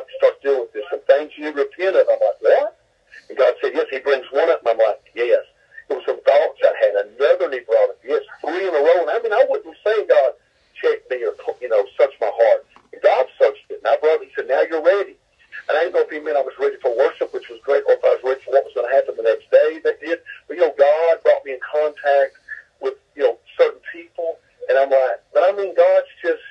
and 0.10 0.36
dealing 0.42 0.62
with 0.62 0.74
this. 0.74 0.84
Some 0.90 1.04
things 1.08 1.32
you 1.38 1.52
repent 1.52 1.96
of. 1.96 2.08
I'm 2.08 2.20
like, 2.20 2.42
what? 2.42 2.80
And 3.30 3.38
God 3.38 3.54
said, 3.62 3.72
yes, 3.74 3.88
he 3.92 4.00
brings 4.00 4.26
one 4.32 4.50
up. 4.50 4.62
And 4.66 4.70
I'm 4.76 4.78
like, 4.78 5.02
yes. 5.16 5.44
It 5.90 5.96
was 5.96 6.04
some 6.06 6.22
thoughts 6.24 6.60
I 6.64 6.74
had. 6.84 6.94
Another, 7.08 7.46
and 7.46 7.54
he 7.54 7.62
brought 7.64 7.96
it. 7.96 8.00
Yes, 8.04 8.24
three 8.44 8.68
in 8.68 8.76
a 8.76 8.82
row. 8.84 9.08
And 9.08 9.12
I 9.12 9.20
mean, 9.24 9.32
I 9.32 9.46
wouldn't 9.48 9.78
say, 9.86 10.06
God, 10.08 10.36
check 10.76 11.00
me 11.10 11.24
or, 11.24 11.34
you 11.62 11.70
know, 11.70 11.86
search 11.98 12.14
my 12.20 12.32
heart. 12.32 12.66
God 13.04 13.26
searched 13.40 13.68
it. 13.70 13.80
And 13.84 13.88
I 13.88 13.98
brought 13.98 14.22
it. 14.22 14.30
He 14.30 14.34
said, 14.36 14.48
now 14.48 14.64
you're 14.68 14.84
ready. 14.84 15.16
And 15.70 15.78
I 15.78 15.84
didn't 15.84 15.96
know 15.96 16.06
if 16.06 16.12
he 16.12 16.20
meant 16.20 16.38
I 16.38 16.44
was 16.44 16.56
ready 16.60 16.78
for 16.82 16.96
worship, 16.96 17.34
which 17.34 17.50
was 17.50 17.60
great, 17.64 17.84
or 17.88 17.96
if 17.96 18.04
I 18.04 18.16
was 18.16 18.24
ready 18.24 18.42
for 18.46 18.52
what 18.52 18.64
was 18.64 18.76
going 18.76 18.88
to 18.88 18.96
happen 18.96 19.16
the 19.18 19.24
next 19.24 19.52
day. 19.52 19.80
That 19.84 20.00
did. 20.00 20.20
But, 20.48 20.58
you 20.58 20.64
know, 20.64 20.74
God 20.78 21.24
brought 21.24 21.44
me 21.44 21.54
in 21.56 21.64
contact 21.64 22.36
with, 22.80 22.96
you 23.16 23.24
know, 23.24 23.38
certain 23.58 23.82
people. 23.92 24.40
And 24.70 24.78
I'm 24.78 24.92
like, 24.92 25.24
but 25.34 25.44
I 25.48 25.52
mean, 25.56 25.76
God's 25.76 26.12
just, 26.20 26.44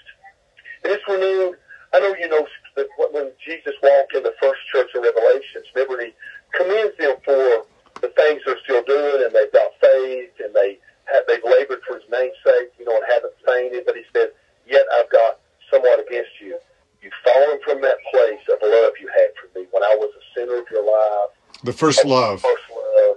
and 0.84 0.92
it's 0.92 1.04
renewed. 1.08 1.56
I 1.92 2.00
know 2.00 2.16
you 2.16 2.28
know 2.28 2.44
that 2.76 2.88
when 3.12 3.32
Jesus 3.40 3.72
walked 3.82 4.16
in 4.16 4.22
the 4.22 4.34
first 4.40 4.60
church 4.72 4.90
of 4.96 5.04
Revelations, 5.04 5.64
remember 5.74 6.02
he 6.02 6.12
commends 6.52 6.96
them 6.98 7.16
for 7.24 7.64
the 8.00 8.12
things 8.16 8.42
they're 8.44 8.60
still 8.64 8.84
doing, 8.84 9.24
and 9.24 9.32
they've 9.32 9.52
got 9.52 9.72
faith, 9.80 10.32
and 10.40 10.52
they 10.52 10.76
have, 11.08 11.24
they've 11.28 11.44
labored 11.44 11.80
for 11.88 11.96
his 11.96 12.08
name's 12.12 12.37
sake, 12.44 12.72
you 12.78 12.84
know, 12.84 12.96
and 12.96 13.04
haven't 13.08 13.37
fainted. 13.46 13.84
But 13.87 13.96
he 13.96 14.04
said, 14.12 14.32
yet 14.68 14.84
I've 14.98 15.08
got 15.08 15.40
somewhat 15.70 16.00
against 16.00 16.37
you 16.40 16.58
You've 17.06 17.22
fallen 17.22 17.60
from 17.62 17.82
that 17.82 17.98
place 18.10 18.42
of 18.50 18.58
love 18.62 18.92
you 19.00 19.06
had 19.06 19.30
for 19.38 19.46
me 19.56 19.66
when 19.70 19.84
I 19.84 19.94
was 19.94 20.10
a 20.10 20.22
sinner 20.34 20.58
of 20.58 20.66
your 20.70 20.82
life. 20.82 21.62
The 21.62 21.65
first 21.76 22.04
love. 22.04 22.42
First 22.42 22.64
love. 22.71 23.16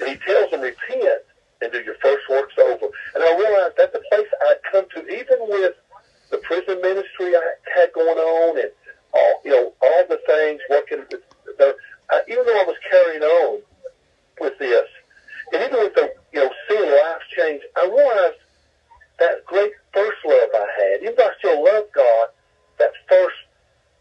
And 0.00 0.08
he 0.10 0.16
tells 0.16 0.50
them, 0.50 0.60
repent 0.60 1.22
and 1.62 1.72
do 1.72 1.80
your 1.80 1.96
first 2.02 2.28
works 2.28 2.54
over. 2.58 2.86
And 3.14 3.24
I 3.24 3.36
realized 3.38 3.74
that's 3.76 3.92
the 3.92 4.02
place 4.10 4.26
I'd 4.48 4.60
come 4.70 4.86
to, 4.94 5.00
even 5.08 5.38
with 5.48 5.74
the 6.30 6.38
prison 6.38 6.80
ministry 6.82 7.34
I 7.34 7.54
had 7.74 7.92
going 7.92 8.18
on 8.18 8.58
and 8.58 8.70
all, 9.12 9.40
you 9.44 9.50
know, 9.50 9.72
all 9.82 10.04
the 10.08 10.20
things 10.26 10.60
working. 10.68 11.04
The, 11.58 11.76
I, 12.10 12.22
even 12.28 12.44
though 12.46 12.60
I 12.60 12.64
was 12.64 12.76
carrying 12.90 13.22
on 13.22 13.62
with 14.40 14.58
this, 14.58 14.86
and 15.52 15.62
even 15.62 15.78
with 15.78 15.94
the, 15.94 16.12
you 16.32 16.44
know, 16.44 16.50
seeing 16.68 16.90
life 16.90 17.22
change, 17.36 17.62
I 17.76 17.86
realized 17.86 18.40
that 19.18 19.46
great 19.46 19.72
first 19.94 20.18
love 20.26 20.48
I 20.54 20.68
had, 20.78 21.02
even 21.02 21.14
though 21.16 21.26
I 21.26 21.32
still 21.38 21.64
love 21.64 21.84
God, 21.94 22.28
that 22.78 22.90
first 23.08 23.36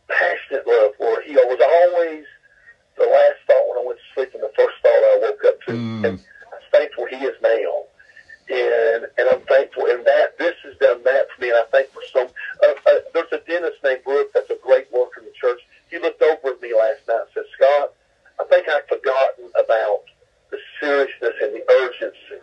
passionate 0.08 0.68
love 0.68 0.92
where 0.98 1.22
he 1.24 1.36
was 1.36 1.60
always 1.62 2.26
the 2.98 3.06
last 3.06 3.40
thought 3.48 3.68
when 3.70 3.84
I 3.84 3.88
went 3.88 4.00
to 4.00 4.08
sleep 4.14 4.34
and 4.34 4.44
the 4.44 4.52
first 4.56 4.76
thought 4.82 5.04
I 5.04 5.20
woke 5.22 5.44
up 5.46 5.62
to. 5.64 5.72
Mm. 5.72 6.06
And 6.08 6.20
I'm 6.52 6.66
thankful 6.72 7.06
he 7.08 7.18
is 7.18 7.36
now. 7.42 7.84
And 8.48 9.08
and 9.18 9.26
I'm 9.32 9.42
thankful 9.50 9.88
and 9.88 10.06
that 10.06 10.38
this 10.38 10.54
has 10.64 10.78
done 10.78 11.04
that 11.04 11.26
for 11.34 11.42
me 11.42 11.50
and 11.50 11.58
I 11.58 11.66
think 11.72 11.90
for 11.90 12.04
some 12.14 12.28
uh, 12.62 12.74
uh, 12.86 13.02
there's 13.14 13.34
a 13.34 13.42
dentist 13.50 13.82
named 13.84 14.04
Brooke 14.04 14.30
that's 14.34 14.50
a 14.52 14.58
great 14.62 14.92
worker 14.94 15.22
in 15.22 15.26
the 15.26 15.34
church. 15.34 15.60
He 15.90 15.98
looked 15.98 16.22
over 16.22 16.54
at 16.54 16.62
me 16.62 16.74
last 16.74 17.02
night 17.08 17.26
and 17.26 17.30
said, 17.34 17.44
Scott, 17.58 17.94
I 18.40 18.46
think 18.46 18.70
I've 18.70 18.86
forgotten 18.88 19.50
about 19.58 20.06
the 20.52 20.60
seriousness 20.80 21.34
and 21.42 21.56
the 21.56 21.66
urgency 21.74 22.42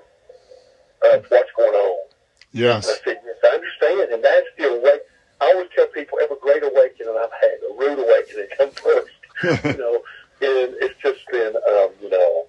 of 1.14 1.24
what's 1.30 1.50
going 1.56 1.74
on. 1.74 2.06
Yes. 2.50 2.88
And 2.88 2.98
I 2.98 3.04
said, 3.04 3.20
Yes, 3.22 3.36
I 3.44 3.54
understand 3.54 4.10
and 4.10 4.24
that's 4.24 4.50
the 4.58 4.82
way 4.82 4.98
I 5.42 5.52
always 5.52 5.68
tell 5.74 5.86
people 5.88 6.18
every 6.22 6.36
great 6.40 6.62
awakening 6.62 7.16
I've 7.18 7.30
had, 7.40 7.58
a 7.68 7.74
rude 7.76 7.98
awakening 7.98 8.46
come 8.56 8.70
first. 8.70 9.64
you 9.64 9.78
know, 9.78 10.02
and 10.40 10.74
it's 10.78 10.94
just 11.02 11.26
been, 11.32 11.54
um, 11.56 11.90
you 12.00 12.10
know, 12.10 12.46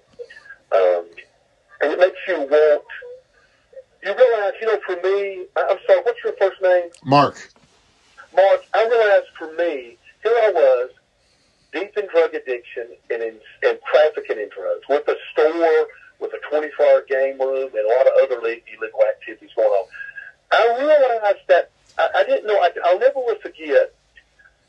um, 0.70 1.04
and 1.80 1.92
it 1.92 1.98
makes 1.98 2.18
you 2.28 2.38
want. 2.38 2.84
You 4.04 4.14
realize, 4.14 4.52
you 4.60 4.66
know, 4.66 4.73
for 4.84 4.96
me, 4.96 5.46
I'm 5.56 5.78
sorry, 5.86 6.00
what's 6.02 6.22
your 6.22 6.34
first 6.38 6.60
name? 6.62 6.90
Mark. 7.04 7.52
Mark, 8.34 8.64
I 8.74 8.86
realized 8.86 9.26
for 9.38 9.52
me, 9.54 9.96
here 10.22 10.36
I 10.42 10.50
was, 10.52 10.90
deep 11.72 11.96
in 11.96 12.06
drug 12.08 12.34
addiction 12.34 12.88
and 13.10 13.22
in 13.22 13.34
and 13.62 13.78
trafficking 13.90 14.38
in 14.38 14.48
drugs, 14.54 14.84
with 14.88 15.06
a 15.08 15.16
store, 15.32 15.86
with 16.20 16.32
a 16.32 16.40
24-hour 16.54 17.04
game 17.08 17.38
room, 17.40 17.70
and 17.74 17.84
a 17.84 17.92
lot 17.98 18.06
of 18.06 18.12
other 18.22 18.38
illegal 18.40 19.02
activities 19.10 19.50
going 19.56 19.68
on. 19.68 19.86
I 20.52 20.62
realized 20.78 21.44
that 21.48 21.70
I, 21.98 22.22
I 22.22 22.24
didn't 22.24 22.46
know. 22.46 22.58
I, 22.58 22.70
I'll 22.84 22.98
never 22.98 23.18
will 23.18 23.38
forget. 23.42 23.92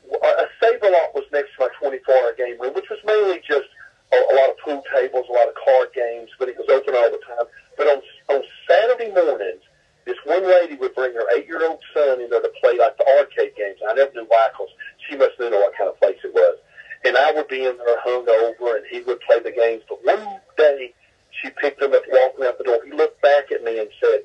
A 0.06 0.46
Save 0.60 0.82
a 0.82 0.90
Lot 0.90 1.14
was 1.14 1.24
next 1.32 1.50
to 1.58 1.66
my 1.66 1.70
24-hour 1.82 2.34
game 2.38 2.60
room, 2.60 2.74
which 2.74 2.88
was 2.88 2.98
mainly 3.04 3.42
just 3.42 3.66
a, 4.12 4.16
a 4.16 4.34
lot 4.38 4.50
of 4.50 4.58
pool 4.58 4.82
tables, 4.94 5.26
a 5.28 5.32
lot 5.32 5.48
of 5.48 5.54
card 5.58 5.88
games, 5.94 6.30
but 6.38 6.48
it 6.48 6.56
was 6.56 6.66
open 6.70 6.94
all 6.94 7.10
the 7.10 7.18
time. 7.26 7.46
But 7.76 7.86
on 7.88 8.02
on 8.30 8.42
Saturday 8.68 9.10
mornings, 9.10 9.62
this 10.06 10.16
one 10.24 10.46
lady 10.46 10.76
would 10.76 10.94
bring 10.94 11.12
her 11.12 11.26
eight-year-old 11.36 11.80
son 11.92 12.20
in 12.20 12.30
there 12.30 12.40
to 12.40 12.52
play 12.62 12.78
like 12.78 12.96
the 12.96 13.04
arcade 13.18 13.54
games. 13.56 13.78
I 13.82 13.94
never 13.94 14.12
knew 14.14 14.26
why, 14.28 14.48
because 14.52 14.70
she 15.06 15.16
must 15.16 15.38
know 15.38 15.50
what 15.50 15.76
kind 15.76 15.90
of 15.90 15.98
place 15.98 16.18
it 16.22 16.32
was. 16.32 16.58
And 17.04 17.16
I 17.16 17.32
would 17.32 17.48
be 17.48 17.66
in 17.66 17.76
there 17.76 18.00
hung 18.00 18.26
over, 18.28 18.76
and 18.76 18.86
he 18.90 19.02
would 19.02 19.20
play 19.20 19.40
the 19.40 19.50
games. 19.50 19.82
But 19.88 20.04
one 20.04 20.40
day, 20.56 20.94
she 21.42 21.50
picked 21.50 21.82
him 21.82 21.92
up, 21.92 22.02
walking 22.08 22.46
out 22.46 22.56
the 22.58 22.64
door. 22.64 22.78
He 22.84 22.92
looked 22.92 23.20
back 23.20 23.52
at 23.52 23.62
me 23.62 23.78
and 23.78 23.90
said, 24.00 24.20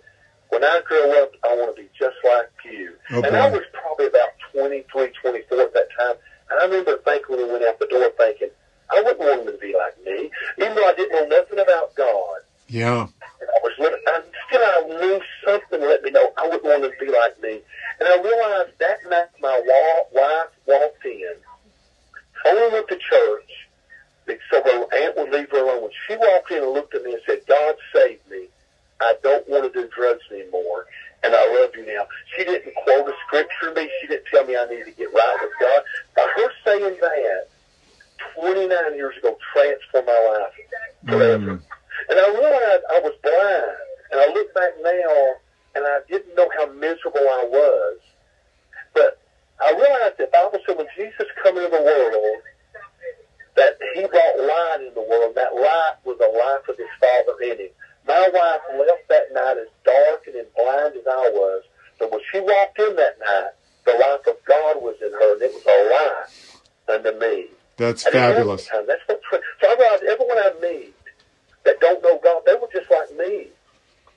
when 0.50 0.64
I 0.64 0.82
grow 0.86 1.24
up, 1.24 1.32
I 1.44 1.56
want 1.56 1.76
to 1.76 1.82
be 1.82 1.90
just 1.98 2.18
like 2.24 2.50
you. 2.66 2.94
Okay. 3.12 3.28
And 3.28 3.36
I 3.36 3.50
was 3.50 3.64
probably 3.74 4.08
about 4.08 4.30
23, 4.54 4.86
24 5.22 5.62
at 5.62 5.74
that 5.74 5.88
time. 5.98 6.16
And 6.50 6.60
I 6.60 6.66
remember 6.66 6.98
thinking 7.04 7.38
when 7.38 7.46
he 7.46 7.52
went 7.52 7.66
out 7.66 7.80
the 7.80 7.88
door, 7.88 8.12
thinking, 8.18 8.50
I 8.92 9.02
wouldn't 9.02 9.20
want 9.20 9.48
him 9.48 9.54
to 9.54 9.58
be 9.58 9.74
like 9.74 9.98
me, 10.06 10.30
even 10.58 10.76
though 10.76 10.88
I 10.88 10.94
didn't 10.94 11.14
know 11.16 11.38
nothing 11.38 11.60
about 11.60 11.96
God. 11.96 12.42
Yeah. 12.68 13.08
And 13.08 13.50
I 13.50 13.60
was 13.64 13.74
living, 13.80 14.04
and 14.08 14.24
still 14.48 14.62
I 14.64 14.84
something 15.60 15.82
let 15.82 16.04
me 16.04 16.12
know 16.12 16.32
I 16.38 16.44
wouldn't 16.48 16.64
want 16.64 16.84
to 16.84 16.92
be 17.00 17.12
like 17.12 17.42
me. 17.42 17.62
And 18.00 18.08
I 18.08 18.22
realized 18.22 18.72
that 18.80 18.98
night 19.10 19.30
my 19.42 19.62
wife 20.14 20.50
walked 20.66 21.06
in, 21.06 21.34
only 22.48 22.74
went 22.74 22.88
to 22.90 22.98
church, 22.98 23.68
so 24.50 24.62
her 24.64 24.86
aunt 24.94 25.18
would 25.18 25.32
leave 25.32 25.50
her 25.52 25.64
alone. 25.64 25.84
When 25.84 25.92
she 26.08 26.16
walked 26.16 26.52
in 26.52 26.64
and 26.64 26.72
looked 26.72 26.96
at 26.96 27.04
me 27.04 27.14
and 27.14 27.22
said, 27.26 27.42
God 27.48 27.76
saved 27.94 28.30
me, 28.30 28.48
I 29.00 29.16
don't 29.24 29.48
want 29.50 29.72
to 29.72 29.82
do 29.82 29.90
drugs 29.90 30.24
anymore, 30.32 30.86
and 31.24 31.34
I 31.36 31.60
love 31.60 31.72
you 31.76 31.86
now. 31.86 32.06
She 32.36 32.44
didn't 32.44 32.74
quote 32.76 33.08
a 33.08 33.14
scripture 33.28 33.74
to 33.74 33.74
me. 33.74 33.90
She 34.00 34.08
didn't 34.08 34.26
tell 34.32 34.46
me 34.46 34.56
I 34.56 34.66
needed 34.66 34.86
to 34.86 34.92
get 34.92 35.14
right 35.14 35.38
with 35.42 35.52
God. 35.60 35.84
By 36.16 36.28
her 36.36 36.52
saying 36.66 36.98
that, 37.02 37.48
29 38.36 38.96
years 38.96 39.18
ago, 39.18 39.38
transformed 39.54 40.08
my 40.08 40.40
life 40.40 40.54
forever. 41.08 41.58
Mm. 41.58 41.62
And 42.10 42.20
I 42.20 42.28
realized 42.30 42.84
I 42.92 43.00
was 43.00 43.14
blind, 43.24 43.78
and 44.12 44.20
I 44.20 44.28
look 44.34 44.54
back 44.54 44.72
now, 44.82 45.34
and 45.76 45.86
I 45.86 46.00
didn't 46.10 46.36
know 46.36 46.50
how 46.58 46.72
miserable 46.74 47.22
I 47.22 47.46
was. 47.50 48.00
But 48.94 49.20
I 49.62 49.72
realized 49.72 50.18
that 50.20 50.32
Bible 50.32 50.60
said 50.66 50.78
when 50.78 50.88
Jesus 50.96 51.28
came 51.44 51.58
into 51.58 51.70
the 51.70 51.82
world, 51.82 52.42
that 53.56 53.78
he 53.96 54.02
brought 54.02 54.40
light 54.40 54.88
in 54.88 54.94
the 54.94 55.02
world. 55.02 55.36
That 55.36 55.54
light 55.56 55.96
was 56.06 56.18
the 56.18 56.28
life 56.28 56.68
of 56.70 56.78
his 56.78 56.92
Father 57.00 57.40
in 57.44 57.60
him. 57.60 57.74
My 58.08 58.30
wife 58.34 58.62
left 58.80 59.08
that 59.10 59.34
night 59.34 59.58
as 59.58 59.68
dark 59.86 60.26
and 60.28 60.36
as 60.36 60.48
blind 60.56 60.96
as 60.96 61.06
I 61.06 61.30
was, 61.34 61.64
but 62.00 62.12
when 62.12 62.22
she 62.32 62.40
walked 62.40 62.80
in 62.80 62.96
that 62.96 63.20
night, 63.20 63.52
the 63.86 63.94
life 63.94 64.26
of 64.28 64.38
God 64.46 64.82
was 64.82 64.96
in 65.02 65.12
her, 65.12 65.34
and 65.34 65.42
it 65.42 65.54
was 65.54 65.66
a 65.66 65.80
light 65.94 67.06
unto 67.06 67.20
me. 67.20 67.48
That's 67.78 68.06
and 68.06 68.14
fabulous. 68.14 68.68
That's 68.72 69.02
what, 69.08 69.22
so 69.32 69.68
I 69.68 69.76
I 70.38 70.54
meet 70.62 70.94
that 71.66 71.80
don't 71.80 72.02
know 72.04 72.20
God, 72.24 72.42
they 72.46 72.54
were 72.54 72.70
just 72.74 72.90
like 72.90 73.16
me. 73.18 73.48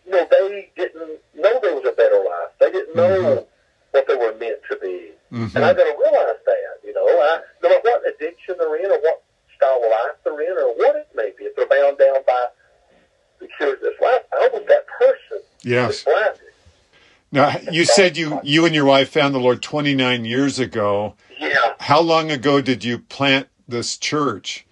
You 0.07 0.13
know, 0.13 0.27
they 0.31 0.71
didn't 0.77 1.19
know 1.35 1.61
there 1.63 1.75
was 1.75 1.85
a 1.87 1.93
better 1.93 2.17
life. 2.17 2.53
They 2.61 2.71
didn't 2.71 2.97
know 2.97 3.47
what 3.93 4.07
they 4.07 4.15
were 4.15 4.35
meant 4.39 4.61
to 4.71 4.79
Mhm. 5.55 5.57
And 5.57 5.65
I've 5.65 5.77
got 5.77 5.85
to 5.85 5.97
realize 5.99 6.37
that, 6.45 6.81
you 6.85 6.93
know, 6.93 7.07
I, 7.07 7.41
no 7.63 7.69
matter 7.69 7.81
what 7.83 8.03
addiction 8.09 8.57
they're 8.59 8.77
in 8.77 8.91
or 8.91 8.99
what 9.01 9.23
style 9.57 9.81
of 9.85 9.91
life 9.91 10.17
they're 10.25 10.41
in 10.41 10.59
or 10.59 10.75
what 10.75 10.97
it 10.97 11.09
may 11.15 11.33
be, 11.39 11.45
if 11.45 11.55
they're 11.57 11.67
bound 11.67 11.99
down 11.99 12.23
by 12.27 12.47
the 13.39 13.49
cures 13.57 13.75
of 13.75 13.81
this 13.81 14.01
life, 14.01 14.23
I 14.33 14.49
was 14.53 14.65
that 14.69 14.87
person 14.87 15.41
Yes. 15.63 16.05
Now, 17.33 17.57
you 17.73 17.85
said 17.85 18.17
you 18.17 18.39
you 18.45 18.65
and 18.67 18.75
your 18.75 18.85
wife 18.85 19.11
found 19.11 19.35
the 19.35 19.41
Lord 19.41 19.63
29 19.63 20.25
years 20.25 20.59
ago. 20.59 21.15
Yeah. 21.41 21.75
How 21.81 22.01
long 22.01 22.31
ago 22.31 22.61
did 22.61 22.85
you 22.85 22.99
plant 22.99 23.49
this 23.67 23.97
church? 23.97 24.67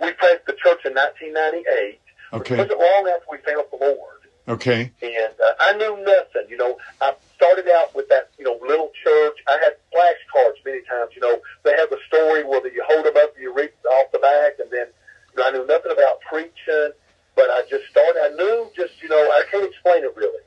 We 0.00 0.12
planted 0.12 0.42
the 0.46 0.54
church 0.54 0.80
in 0.84 0.92
1998. 0.92 2.00
Okay. 2.34 2.54
It 2.54 2.58
wasn't 2.58 2.78
long 2.80 3.08
after 3.14 3.26
we 3.30 3.38
found 3.38 3.64
the 3.70 3.78
Lord. 3.86 4.18
Okay. 4.48 4.90
And 5.00 5.34
uh, 5.40 5.52
I 5.60 5.72
knew 5.74 5.96
nothing. 6.04 6.50
You 6.50 6.56
know, 6.56 6.76
I 7.00 7.14
started 7.36 7.68
out 7.68 7.94
with 7.94 8.08
that, 8.08 8.30
you 8.38 8.44
know, 8.44 8.58
little 8.60 8.90
church. 9.02 9.38
I 9.48 9.58
had 9.62 9.74
flashcards 9.94 10.58
many 10.66 10.82
times. 10.82 11.12
You 11.14 11.22
know, 11.22 11.40
they 11.62 11.74
have 11.76 11.88
the 11.90 11.98
story 12.08 12.42
where 12.44 12.66
you 12.66 12.82
hold 12.86 13.06
them 13.06 13.16
up 13.16 13.34
and 13.34 13.42
you 13.42 13.54
read 13.54 13.70
off 13.92 14.10
the 14.12 14.18
back, 14.18 14.58
and 14.58 14.68
then 14.70 14.88
you 15.32 15.36
know, 15.38 15.44
I 15.46 15.50
knew 15.52 15.66
nothing 15.66 15.92
about 15.92 16.20
preaching, 16.28 16.90
but 17.36 17.48
I 17.50 17.62
just 17.70 17.88
started. 17.88 18.20
I 18.24 18.28
knew 18.36 18.68
just, 18.76 19.00
you 19.02 19.08
know, 19.08 19.16
I 19.16 19.42
can't 19.50 19.64
explain 19.64 20.04
it 20.04 20.14
really. 20.16 20.42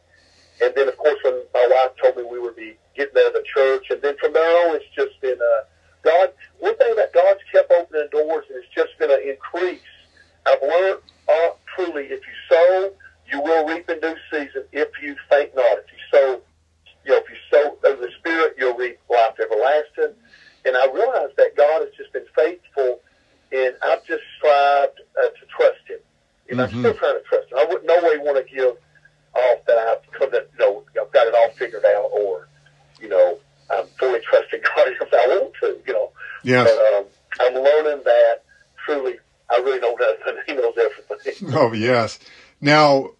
And 0.61 0.73
then, 0.75 0.87
of 0.87 0.97
course, 0.97 1.19
when 1.23 1.41
my 1.53 1.67
wife 1.69 1.91
told 2.01 2.15
me 2.17 2.23
we 2.23 2.39
would 2.39 2.55
be 2.55 2.75
getting 2.95 3.15
out 3.19 3.27
of 3.27 3.33
the 3.33 3.43
church, 3.43 3.87
and 3.89 4.01
then 4.01 4.15
from 4.17 4.33
there 4.33 4.69
on, 4.69 4.75
it's 4.75 4.85
just 4.95 5.19
been 5.21 5.37
uh, 5.39 5.63
God. 6.03 6.31
One 6.59 6.77
thing 6.77 6.93
about 6.93 7.11
God's 7.13 7.41
opening 7.95 8.09
doors, 8.11 8.45
and 8.49 8.57
it's 8.63 8.73
just 8.73 8.97
going 8.99 9.11
to 9.11 9.29
increase. 9.29 9.81
I've 10.45 10.61
learned 10.61 10.99
uh, 11.27 11.49
truly, 11.75 12.03
if 12.05 12.21
you 12.21 12.35
sow, 12.49 12.91
you 13.31 13.41
will 13.41 13.65
reap 13.67 13.89
in 13.89 13.99
due 13.99 14.15
season. 14.31 14.63
If 14.71 14.89
you 15.01 15.15
faint 15.29 15.55
not, 15.55 15.79
if 15.79 15.85
you 15.91 15.99
sow, 16.11 16.41
you 17.03 17.11
know, 17.11 17.17
if 17.17 17.25
you 17.29 17.37
sow 17.51 17.77
of 17.91 17.99
the 17.99 18.09
Spirit, 18.19 18.55
you'll 18.57 18.77
reap 18.77 18.99
life 19.09 19.33
everlasting. 19.41 20.15
And 20.65 20.75
I 20.77 20.85
realize 20.91 21.29
that 21.37 21.55
God 21.57 21.81
has 21.81 21.89
just 21.97 22.13
been 22.13 22.25
faithful, 22.35 22.99
and 23.51 23.73
I've 23.83 24.03
just 24.05 24.23
strived 24.37 24.99
uh, 25.17 25.29
to 25.29 25.45
trust 25.55 25.81
Him. 25.87 25.99
And 26.49 26.61
I'm 26.61 26.69
Mhm. 26.69 26.79
still 26.79 26.93
trying 26.93 27.15
to 27.15 27.23
trust 27.23 27.51
Him. 27.51 27.57
I 27.57 27.65
would 27.65 27.83
no 27.85 27.95
way 28.03 28.17
want 28.17 28.37
to 28.37 28.53
give 28.55 28.75
off 29.33 29.65
that 29.67 29.77
I've 29.77 30.11
come 30.11 30.31
to, 30.31 30.45
you 30.53 30.59
know, 30.59 30.83
I've 30.99 31.11
got 31.11 31.27
it 31.27 31.35
all 31.35 31.49
figured 31.57 31.85
out, 31.85 32.09
or 32.13 32.47
you 32.99 33.09
know, 33.09 33.37
I'm 33.69 33.87
fully 33.99 34.19
trusting 34.21 34.61
God 34.75 34.87
if 34.89 35.13
I 35.13 35.27
want 35.27 35.53
to, 35.61 35.77
you 35.85 35.93
know. 35.93 36.11
Yes. 36.43 36.69
But 36.69 36.93
um, 36.95 37.05
I'm 37.39 37.53
learning 37.53 38.03
that 38.05 38.43
truly, 38.85 39.15
I 39.49 39.57
really 39.57 39.79
don't 39.79 39.99
know 39.99 40.15
nothing. 40.25 40.43
He 40.47 40.53
knows 40.53 40.73
everything. 40.77 41.53
Oh, 41.53 41.73
yes. 41.73 42.19
Now, 42.61 43.11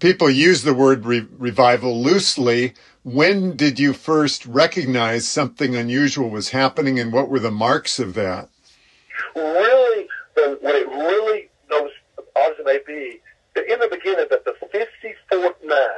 people 0.00 0.30
use 0.30 0.62
the 0.62 0.74
word 0.74 1.04
re- 1.04 1.26
revival 1.38 2.02
loosely. 2.02 2.74
When 3.02 3.56
did 3.56 3.78
you 3.78 3.92
first 3.92 4.44
recognize 4.46 5.28
something 5.28 5.76
unusual 5.76 6.28
was 6.28 6.50
happening, 6.50 6.98
and 6.98 7.12
what 7.12 7.28
were 7.28 7.38
the 7.38 7.50
marks 7.50 7.98
of 7.98 8.14
that? 8.14 8.48
really, 9.34 10.08
the, 10.34 10.58
when 10.60 10.74
it 10.74 10.88
really 10.88 11.48
knows, 11.70 11.90
it 12.18 12.64
may 12.64 12.80
be, 12.86 13.20
in 13.70 13.78
the 13.78 13.88
beginning, 13.90 14.26
that 14.30 14.44
the 14.44 14.54
54th 14.72 15.64
night 15.64 15.90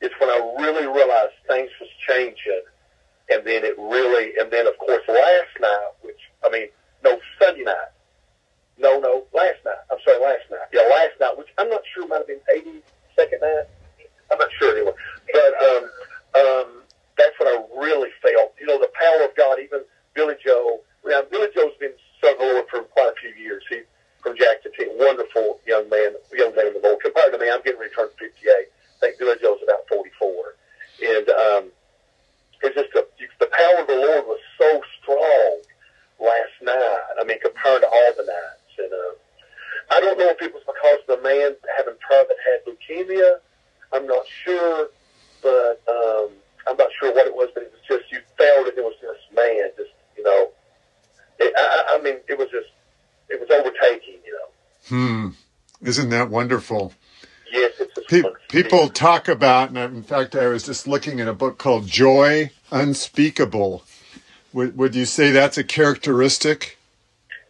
is 0.00 0.10
when 0.20 0.30
I 0.30 0.54
really 0.58 0.86
realized 0.86 1.32
things 1.48 1.70
was 1.80 1.90
changing. 2.06 2.62
And 3.34 3.42
then 3.42 3.66
it 3.66 3.74
really, 3.74 4.38
and 4.38 4.46
then 4.46 4.68
of 4.68 4.78
course 4.78 5.02
last 5.08 5.54
night, 5.58 5.90
which, 6.02 6.22
I 6.46 6.50
mean, 6.50 6.68
no, 7.02 7.18
Sunday 7.42 7.64
night. 7.64 7.90
No, 8.78 9.00
no, 9.00 9.26
last 9.34 9.58
night. 9.66 9.82
I'm 9.90 9.98
sorry, 10.06 10.22
last 10.22 10.46
night. 10.50 10.70
Yeah, 10.72 10.86
last 10.86 11.18
night, 11.18 11.34
which 11.36 11.50
I'm 11.58 11.68
not 11.68 11.82
sure 11.92 12.06
might 12.06 12.22
have 12.22 12.30
been 12.30 12.42
82nd 12.54 13.42
night. 13.42 13.66
I'm 14.30 14.38
not 14.38 14.50
sure 14.58 14.70
anyway. 14.70 14.94
But, 15.32 15.52
um, 15.66 15.84
um, 16.38 16.68
that's 17.18 17.34
what 17.38 17.50
I 17.50 17.58
really 17.74 18.10
felt. 18.22 18.54
You 18.60 18.66
know, 18.66 18.78
the 18.78 18.90
power 18.94 19.26
of 19.26 19.34
God, 19.36 19.58
even 19.58 19.82
Billy 20.14 20.34
Joe. 20.44 20.80
Now, 21.04 21.22
Billy 21.30 21.48
Joe's 21.54 21.74
been 21.78 21.92
the 22.22 22.36
Lord 22.38 22.66
for 22.70 22.82
quite 22.82 23.12
a 23.12 23.20
few 23.20 23.34
years. 23.34 23.62
He, 23.68 23.82
from 24.22 24.36
Jackson, 24.38 24.72
wonderful 24.94 25.60
young 25.66 25.88
man, 25.90 26.14
young 26.32 26.54
man 26.54 26.68
in 26.68 26.74
the 26.74 26.80
Lord. 26.82 27.02
Compared 27.02 27.32
to 27.32 27.38
me, 27.38 27.50
I'm 27.50 27.62
getting 27.62 27.82
turn 27.90 28.08
58. 28.18 28.30
I 28.30 28.66
think 29.00 29.18
Billy 29.18 29.36
Joe's 29.42 29.60
about 29.62 29.86
44. 29.90 30.54
And, 31.02 31.28
um, 31.28 31.64
it's 32.64 32.74
just 32.74 32.92
the, 32.92 33.06
the 33.40 33.46
power 33.46 33.80
of 33.80 33.86
the 33.86 33.96
Lord 33.96 34.26
was 34.26 34.40
so 34.58 34.80
strong 35.02 35.60
last 36.20 36.56
night. 36.62 37.00
I 37.20 37.24
mean, 37.24 37.38
compared 37.40 37.82
to 37.82 37.88
all 37.88 38.12
the 38.16 38.24
nights. 38.24 38.72
And, 38.78 38.92
uh, 38.92 39.14
I 39.90 40.00
don't 40.00 40.18
know 40.18 40.28
if 40.30 40.40
it 40.40 40.52
was 40.52 40.62
because 40.66 40.98
the 41.06 41.20
man 41.22 41.54
having 41.76 41.94
that 42.10 42.36
had 42.44 42.64
leukemia. 42.64 43.38
I'm 43.92 44.06
not 44.06 44.24
sure, 44.26 44.88
but 45.42 45.82
um, 45.88 46.30
I'm 46.66 46.76
not 46.76 46.88
sure 46.98 47.12
what 47.14 47.26
it 47.26 47.34
was. 47.34 47.50
But 47.54 47.64
it 47.64 47.72
was 47.72 47.82
just 47.86 48.10
you 48.10 48.20
felt 48.36 48.66
it. 48.66 48.78
It 48.78 48.84
was 48.84 48.94
just 49.00 49.20
man, 49.34 49.70
just 49.76 49.90
you 50.16 50.24
know. 50.24 50.50
It, 51.38 51.52
I, 51.56 51.98
I 51.98 52.02
mean, 52.02 52.16
it 52.28 52.38
was 52.38 52.48
just 52.50 52.68
it 53.28 53.38
was 53.40 53.50
overtaking. 53.50 54.20
You 54.24 54.32
know. 54.32 54.48
Hmm. 54.88 55.28
Isn't 55.86 56.08
that 56.10 56.30
wonderful? 56.30 56.92
Yes, 57.52 57.72
it's 57.78 58.06
Pe- 58.08 58.22
people 58.48 58.88
talk 58.88 59.28
about, 59.28 59.68
and 59.68 59.78
in 59.78 60.02
fact, 60.02 60.34
I 60.34 60.48
was 60.48 60.64
just 60.64 60.88
looking 60.88 61.20
at 61.20 61.28
a 61.28 61.32
book 61.32 61.58
called 61.58 61.86
Joy 61.86 62.50
Unspeakable. 62.74 63.84
Would, 64.52 64.76
would 64.76 64.94
you 64.96 65.04
say 65.04 65.30
that's 65.30 65.56
a 65.56 65.64
characteristic? 65.64 66.76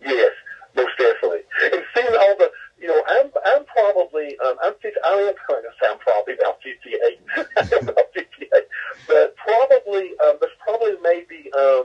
Yes, 0.05 0.33
most 0.77 0.93
definitely. 0.99 1.41
And 1.73 1.83
seeing 1.95 2.15
all 2.15 2.37
the, 2.37 2.51
you 2.79 2.89
know, 2.89 3.03
I'm 3.09 3.31
I'm 3.47 3.65
probably 3.65 4.37
um, 4.45 4.57
I'm 4.63 4.75
50, 4.75 4.91
I 5.05 5.13
am 5.13 5.35
trying 5.47 5.63
to 5.63 5.71
sound 5.83 6.01
probably 6.01 6.35
about 6.35 6.61
58. 6.63 7.21
I'm 7.57 7.89
about 7.89 8.13
58, 8.13 8.51
but 9.09 9.35
probably 9.37 10.13
um, 10.25 10.37
there's 10.41 10.53
probably 10.63 10.97
maybe 11.03 11.51
um, 11.59 11.85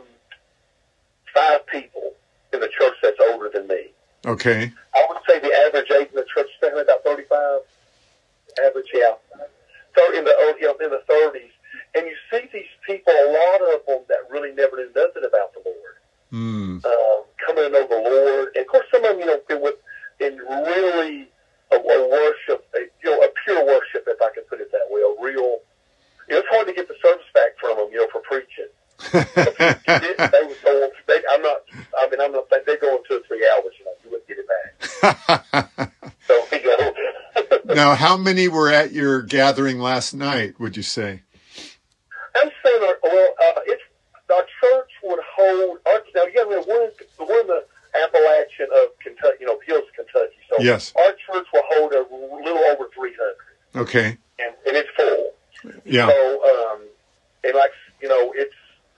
five 1.34 1.66
people 1.68 2.14
in 2.52 2.60
the 2.60 2.70
church 2.78 2.96
that's 3.02 3.20
older 3.32 3.50
than 3.54 3.68
me. 3.68 3.92
Okay. 4.26 4.72
I 4.94 5.06
would 5.10 5.20
say 5.28 5.40
the 5.40 5.54
average 5.68 5.90
age 5.92 6.10
in 6.10 6.16
the 6.16 6.26
church 6.34 6.48
is 6.62 6.68
about 6.68 7.04
35. 7.06 7.62
Average, 8.66 8.88
yeah. 8.94 9.14
So 9.96 10.18
in 10.18 10.26
the 10.26 10.36
early, 10.42 10.62
you 10.62 10.68
know, 10.68 10.76
in 10.84 10.90
the 10.90 11.04
30s, 11.10 11.52
and 11.96 12.06
you 12.06 12.16
see 12.32 12.48
these 12.54 12.72
people, 12.86 13.14
a 13.14 13.28
lot 13.32 13.62
of 13.74 13.86
them 13.88 14.00
that 14.10 14.30
really 14.30 14.52
never 14.54 14.76
knew 14.78 14.92
nothing 14.96 15.24
about 15.26 15.54
the 15.54 15.62
Lord 15.66 15.96
Hmm. 16.32 16.78
um, 16.86 17.24
coming 17.46 17.64
to 17.64 17.70
know 17.72 17.88
the 17.88 17.98
Lord. 17.98 18.50
And 18.56 18.62
of 18.62 18.68
course, 18.68 18.86
some 18.92 19.04
of 19.04 19.12
them, 19.12 19.20
you 19.20 19.26
know, 19.26 19.40
been 19.48 19.62
with 19.62 19.76
in 20.20 20.38
really 20.38 21.28
a, 21.72 21.76
a 21.76 22.10
worship, 22.10 22.68
a, 22.76 22.82
you 23.04 23.10
know, 23.10 23.22
a 23.24 23.30
pure 23.46 23.66
worship, 23.66 24.04
if 24.06 24.22
I 24.22 24.30
can 24.34 24.44
put 24.44 24.62
it 24.62 24.72
that 24.72 24.86
way, 24.90 25.02
a 25.02 25.24
real. 25.24 25.58
You 26.28 26.36
know, 26.36 26.40
it's 26.40 26.48
hard 26.52 26.68
to 26.68 26.74
get 26.74 26.88
the 26.88 26.94
service 27.02 27.26
back 27.34 27.58
from 27.60 27.78
them, 27.78 27.88
you 27.92 27.98
know, 27.98 28.08
for 28.12 28.22
preaching. 28.22 28.70
they, 29.12 30.14
they 30.28 30.46
would 30.46 30.62
go. 30.64 30.90
They, 31.08 31.20
I'm 31.34 31.42
not. 31.42 31.62
I 31.98 32.10
mean, 32.12 32.22
I'm 32.22 32.32
not. 32.32 32.50
They 32.52 32.78
go 32.78 32.98
in 32.98 33.04
two 33.10 33.16
or 33.18 33.22
three 33.28 33.50
hours. 33.56 33.74
You 33.80 33.86
know, 33.86 33.94
you 34.04 34.12
wouldn't 34.12 34.28
get 34.28 34.38
it 34.38 34.48
back. 34.48 35.92
So 36.28 36.46
you 36.52 36.78
know. 36.78 36.94
now, 37.74 37.96
how 37.96 38.16
many 38.16 38.48
were 38.48 38.70
at 38.70 38.92
your 38.92 39.24
gathering 39.24 39.80
last 39.80 40.14
night, 40.14 40.60
would 40.60 40.78
you 40.78 40.84
say? 40.84 41.22
I'm 42.36 42.52
saying, 42.64 42.84
our, 42.84 42.98
well, 43.02 43.34
uh, 43.42 43.62
it's 43.66 43.82
our 44.32 44.46
church 44.62 44.92
would 45.04 45.20
hold. 45.36 45.80
Our, 45.88 46.02
now, 46.16 46.24
you 46.26 46.34
got 46.36 46.44
to 46.44 46.50
remember, 46.50 46.68
we're 46.70 46.84
in, 46.86 46.92
we're 47.18 47.42
in 47.42 47.48
the 47.48 47.66
Appalachian 48.06 48.68
of 48.76 48.94
Kentucky, 49.02 49.38
you 49.42 49.48
know, 49.48 49.60
Hills, 49.66 49.90
Kentucky. 49.96 50.38
So 50.49 50.49
Yes. 50.64 50.94
our 50.98 51.12
church 51.14 51.48
will 51.54 51.64
hold 51.70 51.94
a 51.94 52.06
little 52.44 52.64
over 52.72 52.86
300, 52.94 53.82
Okay. 53.84 54.18
and, 54.40 54.54
and 54.68 54.76
it's 54.78 54.90
full. 54.96 55.32
Yeah. 55.86 56.08
So, 56.08 56.72
um, 56.74 56.82
and 57.44 57.54
like 57.56 57.72
you 58.02 58.08
know, 58.08 58.34
it's 58.36 58.54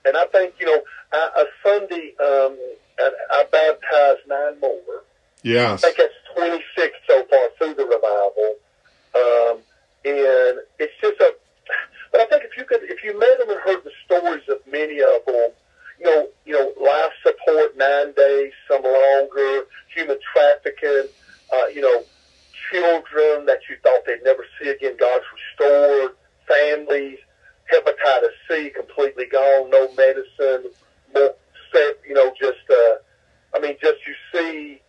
and 0.05 0.17
I 0.17 0.25
think 0.27 0.55
you 0.59 0.65
know, 0.65 0.81
I, 1.13 1.29
a 1.43 1.45
Sunday, 1.67 2.13
um, 2.19 2.57
and 2.99 3.13
I 3.31 3.45
baptized 3.51 4.27
nine 4.27 4.59
more. 4.59 5.03
Yes. 5.43 5.83
I 5.83 5.87
think 5.91 5.97
that's 5.97 6.13
26 6.35 6.97
so 7.07 7.25
far 7.29 7.39
through 7.57 7.73
the 7.75 7.85
revival. 7.85 8.55
Um, 9.15 9.57
and 10.05 10.59
it's 10.79 10.93
just 11.01 11.19
a, 11.19 11.33
but 12.11 12.21
I 12.21 12.25
think 12.25 12.43
if 12.43 12.57
you 12.57 12.63
could, 12.65 12.81
if 12.83 13.03
you 13.03 13.17
met 13.19 13.39
them 13.39 13.49
and 13.49 13.59
heard 13.59 13.83
the 13.83 13.91
stories 14.05 14.43
of 14.49 14.57
many 14.71 14.99
of 15.01 15.25
them, 15.25 15.49
you 15.99 16.05
know, 16.05 16.27
you 16.45 16.53
know, 16.53 16.73
life 16.81 17.11
support, 17.23 17.77
nine 17.77 18.13
days, 18.13 18.51
some 18.67 18.83
longer, 18.83 19.63
human 19.95 20.17
trafficking, 20.33 21.09
uh, 21.53 21.67
you 21.67 21.81
know, 21.81 22.03
children 22.71 23.45
that 23.45 23.59
you 23.69 23.75
thought 23.83 24.01
they'd 24.05 24.23
never 24.23 24.45
see 24.59 24.69
again, 24.69 24.95
God's 24.99 25.25
restored, 25.33 26.11
families, 26.47 27.17
hepatitis 27.71 28.33
C 28.49 28.69
completely 28.71 29.25
gone, 29.25 29.69
no 29.69 29.91
medicine, 29.93 30.71
more, 31.13 31.33
you 32.07 32.13
know, 32.13 32.33
just, 32.39 32.69
uh, 32.69 32.95
I 33.55 33.59
mean, 33.61 33.77
just 33.81 33.99
you 34.05 34.13
see, 34.33 34.81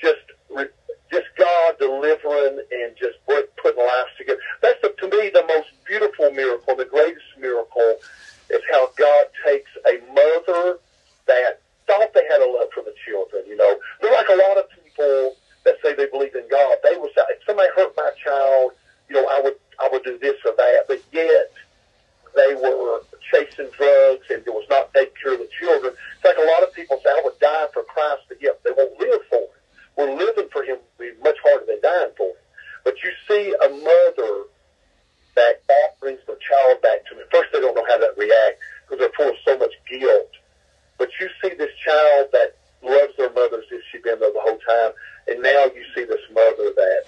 just 0.00 0.20
re- 0.54 0.68
just 1.10 1.26
God 1.38 1.78
delivering 1.78 2.60
and 2.70 2.96
just 2.96 3.24
put- 3.26 3.54
putting 3.56 3.80
lives 3.82 4.10
together. 4.18 4.40
That's 4.60 4.80
the, 4.82 4.88
to 4.90 5.08
me 5.08 5.30
the 5.30 5.44
most 5.48 5.68
beautiful 5.86 6.30
miracle. 6.32 6.76
The 6.76 6.84
greatest 6.84 7.24
miracle 7.38 7.96
is 8.50 8.60
how 8.70 8.88
God 8.96 9.26
takes 9.44 9.70
a 9.88 9.98
mother 10.12 10.78
that 11.26 11.60
thought 11.86 12.12
they 12.12 12.24
had 12.30 12.42
a 12.42 12.50
love 12.50 12.68
for 12.74 12.82
the 12.82 12.94
children. 13.06 13.44
You 13.46 13.56
know, 13.56 13.78
they're 14.02 14.12
like 14.12 14.28
a 14.28 14.34
lot 14.48 14.58
of 14.58 14.64
people 14.84 15.36
that 15.64 15.76
say 15.82 15.94
they 15.94 16.06
believe 16.06 16.34
in 16.34 16.48
God. 16.50 16.76
They 16.84 16.96
will 16.96 17.10
say, 17.14 17.22
if 17.30 17.38
somebody 17.46 17.68
hurt 17.76 17.92
my 17.96 18.10
child, 18.22 18.72
you 19.08 19.16
know, 19.16 19.26
I 19.30 19.40
would 19.40 19.54
I 19.78 19.88
would 19.92 20.02
do 20.04 20.18
this 20.18 20.36
or 20.44 20.52
that, 20.56 20.84
but 20.88 21.00
yet 21.12 21.52
they 22.34 22.54
were 22.54 23.00
because 38.88 38.98
they're 38.98 39.10
full 39.16 39.30
of 39.30 39.36
so 39.44 39.58
much 39.58 39.72
guilt. 39.90 40.30
But 40.98 41.08
you 41.20 41.28
see 41.42 41.54
this 41.54 41.70
child 41.84 42.28
that 42.32 42.56
loves 42.82 43.12
their 43.18 43.30
mother 43.32 43.58
as 43.58 43.64
if 43.70 43.82
she's 43.90 44.02
been 44.02 44.20
there 44.20 44.32
the 44.32 44.40
whole 44.40 44.58
time, 44.58 44.92
and 45.28 45.42
now 45.42 45.64
you 45.74 45.84
see 45.94 46.04
this 46.04 46.20
mother 46.32 46.72
that 46.74 47.02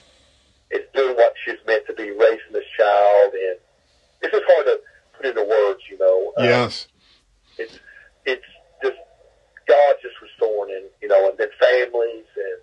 is 0.70 0.82
doing 0.94 1.16
what 1.16 1.34
she's 1.44 1.58
meant 1.66 1.86
to 1.86 1.94
be, 1.94 2.10
raising 2.10 2.52
this 2.52 2.64
child, 2.76 3.32
and 3.32 3.58
it's 4.22 4.32
just 4.32 4.44
hard 4.46 4.66
to 4.66 4.80
put 5.16 5.26
into 5.26 5.44
words, 5.44 5.80
you 5.90 5.98
know. 5.98 6.32
Uh, 6.36 6.42
yes. 6.44 6.88
It's 7.56 7.78
it's 8.26 8.44
just 8.82 8.96
God 9.66 9.94
just 10.02 10.14
restoring, 10.20 10.67
and 10.78 10.86
you 11.02 11.08
know, 11.08 11.28
and 11.28 11.38
then 11.38 11.48
families, 11.58 12.30
and 12.38 12.60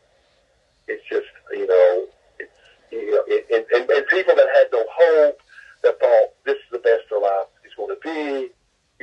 it's 0.87 1.03
just 1.11 1.27
you 1.51 1.67
know, 1.67 2.07
it's 2.39 2.59
you 2.91 3.11
know, 3.11 3.23
it, 3.27 3.45
and, 3.51 3.65
and, 3.75 3.89
and 3.89 4.07
people 4.07 4.35
that 4.35 4.47
had 4.55 4.67
no 4.71 4.83
hope, 4.87 5.39
that 5.83 5.99
thought 5.99 6.29
this 6.45 6.55
is 6.55 6.69
the 6.71 6.79
best 6.79 7.03
their 7.09 7.19
life 7.19 7.51
is 7.67 7.73
going 7.75 7.91
to 7.91 8.01
be, 8.01 8.49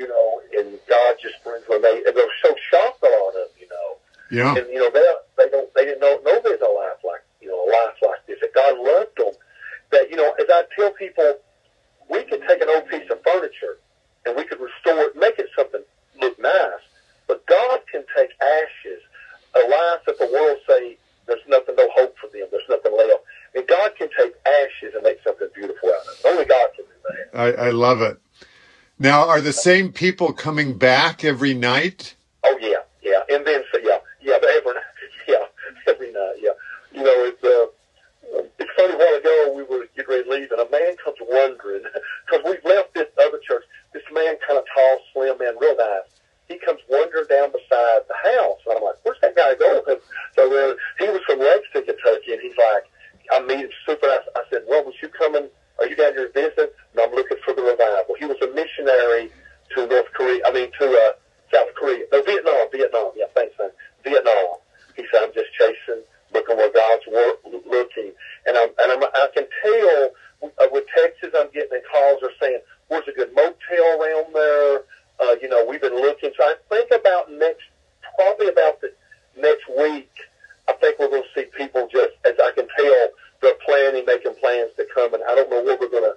you 0.01 0.09
know, 0.09 0.41
and 0.57 0.79
God 0.89 1.17
just 1.21 1.37
brings 1.45 1.67
them. 1.67 1.83
They 1.83 2.03
and 2.07 2.17
they're 2.17 2.39
so 2.43 2.55
shocked 2.71 3.03
a 3.03 3.11
lot 3.13 3.37
of, 3.37 3.49
you 3.61 3.69
know. 3.69 3.89
Yeah. 4.33 4.57
And 4.57 4.67
you 4.73 4.81
know 4.81 4.91
they 4.91 5.05
they 5.37 5.51
don't 5.51 5.69
they 5.75 5.85
didn't 5.85 6.01
know 6.01 6.19
know 6.25 6.41
there's 6.43 6.61
a 6.61 6.73
life 6.73 7.05
like 7.05 7.21
you 7.41 7.49
know 7.49 7.61
a 7.61 7.69
life 7.69 8.01
like 8.01 8.27
this 8.27 8.41
that 8.41 8.55
God 8.55 8.79
loved 8.81 9.17
them. 9.19 9.35
That 9.93 10.11
you 10.11 10.17
know 10.17 10.33
as 10.41 10.47
I 10.49 10.65
tell 10.75 10.91
people, 10.93 11.37
we 12.09 12.25
could 12.25 12.41
take 12.49 12.63
an 12.63 12.69
old 12.71 12.89
piece 12.89 13.09
of 13.11 13.21
furniture 13.23 13.77
and 14.25 14.37
we 14.37 14.45
could 14.45 14.61
restore 14.61 15.03
it, 15.03 15.17
make 15.17 15.39
it 15.39 15.49
something 15.57 15.83
look 16.21 16.39
nice. 16.41 16.81
But 17.29 17.47
God 17.47 17.81
can 17.91 18.05
take 18.17 18.31
ashes, 18.41 19.01
a 19.55 19.61
life 19.61 20.01
that 20.07 20.19
the 20.19 20.31
world 20.33 20.59
say 20.69 20.97
there's 21.27 21.41
nothing, 21.49 21.77
no 21.77 21.89
hope 21.95 22.17
for 22.19 22.29
them, 22.29 22.47
there's 22.51 22.69
nothing 22.69 22.97
left. 22.97 23.23
And 23.55 23.67
God 23.67 23.93
can 23.97 24.09
take 24.19 24.35
ashes 24.47 24.95
and 24.95 25.03
make 25.03 25.19
something 25.23 25.49
beautiful 25.55 25.91
out 25.91 26.07
of 26.07 26.13
it. 26.13 26.27
Only 26.27 26.45
God 26.45 26.69
can 26.75 26.85
do 26.85 26.91
that. 27.33 27.39
I, 27.39 27.67
I 27.69 27.71
love 27.71 28.01
it. 28.01 28.19
Now, 28.99 29.29
are 29.29 29.41
the 29.41 29.53
same 29.53 29.93
people 29.93 30.33
coming 30.33 30.79
back 30.79 31.25
every 31.25 31.55
night? 31.55 32.15
Oh 32.45 32.59
yeah, 32.61 32.83
yeah, 33.03 33.23
and 33.31 33.47
then 33.47 33.63
so 33.73 33.79
yeah, 33.83 33.99
yeah, 34.21 34.35
every 34.35 34.75
night, 34.75 34.83
yeah, 35.29 35.45
every 35.89 36.13
night, 36.13 36.37
yeah. 36.41 36.51
You 36.93 37.03
know, 37.03 37.25
it's 37.27 37.43
uh, 37.43 37.67
it's 38.59 38.71
funny. 38.77 38.95
A 38.95 38.97
while 38.97 39.15
ago, 39.19 39.53
we 39.57 39.63
were 39.65 39.87
getting 39.97 40.11
ready 40.11 40.25
to 40.25 40.31
leave, 40.31 40.53
and 40.53 40.61
a 40.61 40.71
man 40.71 40.97
comes 41.03 41.17
wandering 41.21 41.83
because 42.27 42.45
we've 42.45 42.65
left 42.65 42.95
this 42.95 43.09
other 43.19 43.39
church. 43.39 43.65
This 43.93 44.03
man, 44.13 44.37
kind 44.47 44.59
of 44.59 44.65
tall, 44.73 44.99
slim 45.13 45.39
man, 45.39 45.59
real 45.59 45.77
nice. 45.77 46.22
He 46.53 46.59
comes 46.61 46.81
wandering 46.89 47.27
down 47.33 47.49
beside 47.49 48.05
the 48.09 48.19
house, 48.21 48.61
and 48.69 48.77
I'm 48.77 48.85
like, 48.85 49.01
"Where's 49.03 49.21
that 49.25 49.35
guy 49.35 49.57
going?" 49.57 50.01
So 50.37 50.49
then 50.53 50.77
he 51.01 51.09
was 51.09 51.23
from 51.25 51.41
Lexington, 51.41 51.97
Kentucky, 51.97 52.37
and 52.37 52.43
he's 52.45 52.57
like, 52.61 52.85
"I 53.33 53.41
meet 53.41 53.65
him 53.65 53.73
super 53.87 54.07
nice." 54.07 54.29
I 54.37 54.43
said, 54.51 54.65
"Well, 54.69 54.85
was 54.85 54.95
you 55.01 55.09
coming?" 55.09 55.49
Are 55.81 55.87
you 55.89 55.97
down 55.97 56.13
here 56.13 56.29
to 56.29 56.33
visit? 56.33 56.77
And 56.93 57.01
I'm 57.01 57.11
looking 57.11 57.39
for 57.45 57.55
the 57.55 57.63
revival. 57.63 58.15
He 58.19 58.27
was 58.27 58.37
a 58.43 58.49
missionary 58.55 59.33
to 59.75 59.87
North 59.87 60.13
Korea. 60.13 60.41
I 60.47 60.53
mean, 60.53 60.71
to 60.79 60.87
uh, 60.87 61.13
South 61.53 61.75
Korea. 61.75 62.05
No, 62.13 62.23
Vietnam. 62.23 62.69
Vietnam. 62.71 63.11
Yeah, 63.17 63.27
thanks, 63.35 63.55
man. 63.59 63.71
Vietnam. 64.05 64.61
He 64.95 65.03
said, 65.11 65.25
I'm 65.25 65.33
just 65.33 65.51
chasing, 65.59 66.05
looking 66.33 66.57
where 66.57 66.71
God's 66.71 67.07
work, 67.11 67.41
looking. 67.67 68.13
And, 68.47 68.57
I'm, 68.57 68.69
and 68.79 68.93
I'm, 68.93 69.03
I 69.03 69.29
can 69.35 69.47
tell 69.65 70.11
uh, 70.45 70.69
with 70.71 70.85
texts 70.95 71.35
I'm 71.35 71.51
getting 71.51 71.73
and 71.73 71.83
calls 71.91 72.23
are 72.23 72.37
saying, 72.39 72.61
where's 72.89 73.09
a 73.09 73.13
good 73.13 73.35
motel 73.35 73.99
around 73.99 74.35
there? 74.35 74.83
Uh, 75.23 75.37
you 75.41 75.49
know, 75.49 75.65
we've 75.69 75.81
been 75.81 75.95
looking. 75.95 76.33
So 76.37 76.45
I 76.45 76.55
think 76.69 76.91
about 76.91 77.31
next, 77.31 77.63
probably 78.17 78.49
about 78.49 78.81
the 78.81 78.93
next 79.37 79.69
week, 79.79 80.11
I 80.69 80.73
think 80.75 80.99
we're 80.99 81.09
going 81.09 81.23
to 81.23 81.41
see 81.41 81.47
people 81.57 81.89
just, 81.93 82.13
as 82.25 82.35
I 82.43 82.53
can 82.55 82.67
tell, 82.77 83.09
they're 83.43 83.55
planning, 83.67 84.05
making 84.07 84.35
plans 84.37 84.71
to 84.77 84.87
come, 84.95 85.13
and 85.13 85.23
I 85.29 85.35
don't 85.35 85.51
know 85.51 85.63
where 85.63 85.77
we're 85.79 85.91
gonna 85.91 86.15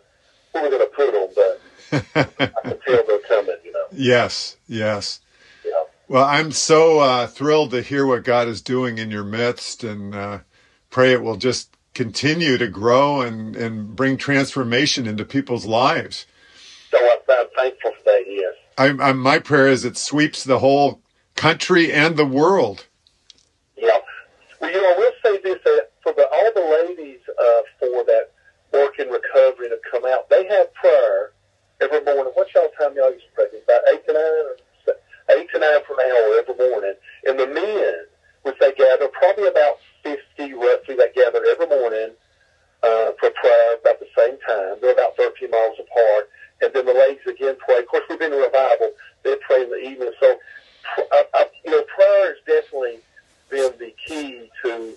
where 0.52 0.64
we're 0.64 0.70
gonna 0.70 0.86
put 0.86 1.12
them, 1.12 1.30
but 1.36 2.06
I 2.16 2.62
can 2.62 2.80
tell 2.88 3.04
they're 3.08 3.20
coming. 3.28 3.56
You 3.66 3.74
know. 3.74 3.86
Yes. 3.92 4.58
Yes. 4.68 5.22
Yeah. 5.66 5.72
Well, 6.08 6.26
I'm 6.26 6.52
so 6.52 7.00
uh, 7.00 7.28
thrilled 7.28 7.72
to 7.72 7.82
hear 7.82 8.06
what 8.06 8.24
God 8.24 8.48
is 8.48 8.62
doing 8.62 8.98
in 9.00 9.10
your 9.10 9.24
midst, 9.24 9.84
and 9.84 10.14
uh, 10.14 10.40
pray 10.90 11.14
it 11.14 11.24
will 11.24 11.38
just 11.38 11.76
continue 11.94 12.58
to 12.58 12.68
grow 12.68 13.22
and 13.22 13.56
and 13.56 13.96
bring 13.96 14.18
transformation 14.18 15.08
into 15.08 15.26
people's 15.26 15.66
lives. 15.66 16.28
So 16.96 17.34
I'm 17.34 17.48
thankful 17.56 17.92
for 17.92 18.04
that. 18.06 18.24
Yes. 18.28 18.54
I'm, 18.78 19.02
I'm, 19.02 19.20
my 19.20 19.40
prayer 19.40 19.68
is 19.68 19.86
it 19.86 19.98
sweeps 19.98 20.44
the 20.44 20.60
whole 20.60 21.02
country 21.36 21.92
and 21.92 22.18
the 22.18 22.26
world. 22.26 22.88
Yeah. 23.78 23.90
Well, 24.62 24.72
you 24.72 24.82
know, 24.82 24.94
I 24.94 24.98
will 24.98 25.12
say 25.24 25.42
this. 25.42 25.60
Uh, 25.66 25.86
for 26.04 26.14
the, 26.14 26.28
all 26.28 26.52
the 26.54 26.86
ladies 26.88 27.20
uh, 27.28 27.62
for 27.80 28.04
that 28.06 28.32
work 28.72 29.00
in 29.00 29.10
recovery 29.10 29.70
to 29.70 29.80
come 29.90 30.06
out, 30.06 30.30
they 30.30 30.46
have 30.48 30.74
prayer 30.76 31.32
every 31.82 32.04
morning. 32.04 32.32
What 32.36 32.48
y'all 32.54 32.70
time 32.80 32.96
y'all 32.96 33.12
used 33.12 33.26
to 33.26 33.32
pray? 33.34 33.46
About 33.64 33.82
eight 33.92 34.06
to 34.08 34.14
nine, 34.14 34.46
or 34.46 34.96
eight 35.36 35.48
to 35.52 35.60
nine 35.60 35.80
for 35.88 35.94
an 36.00 36.12
hour 36.12 36.40
every 36.40 36.70
morning. 36.70 36.94
And 37.26 37.40
the 37.40 37.48
men, 37.48 38.06
which 38.44 38.56
they 38.60 38.72
gather, 38.74 39.08
probably 39.08 39.48
about 39.48 39.78
fifty 40.04 40.54
roughly, 40.54 40.96
that 40.96 41.16
gather 41.16 41.44
every 41.50 41.68
morning 41.68 42.12
uh, 42.84 43.12
for 43.20 43.32
prayer 43.32 43.76
about 43.82 44.00
the 44.00 44.08
same 44.16 44.38
time. 44.48 44.78
They're 44.82 44.94
about 44.94 45.18
thirteen 45.18 45.50
miles 45.50 45.78
apart. 45.80 46.30
And 46.62 46.74
then 46.74 46.86
the 46.86 46.94
ladies 46.94 47.26
again 47.28 47.56
pray. 47.60 47.80
Of 47.80 47.88
course, 47.88 48.04
we've 48.10 48.20
been 48.20 48.34
in 48.34 48.40
revival. 48.40 48.92
They 49.24 49.36
pray 49.46 49.64
in 49.64 49.70
the 49.70 49.78
evening. 49.78 50.12
So, 50.20 50.38
uh, 50.98 51.16
uh, 51.34 51.44
you 51.66 51.72
know, 51.72 51.84
prayer 51.84 52.28
has 52.28 52.38
definitely 52.46 53.00
been 53.50 53.72
the 53.78 53.94
key 54.08 54.50
to 54.64 54.96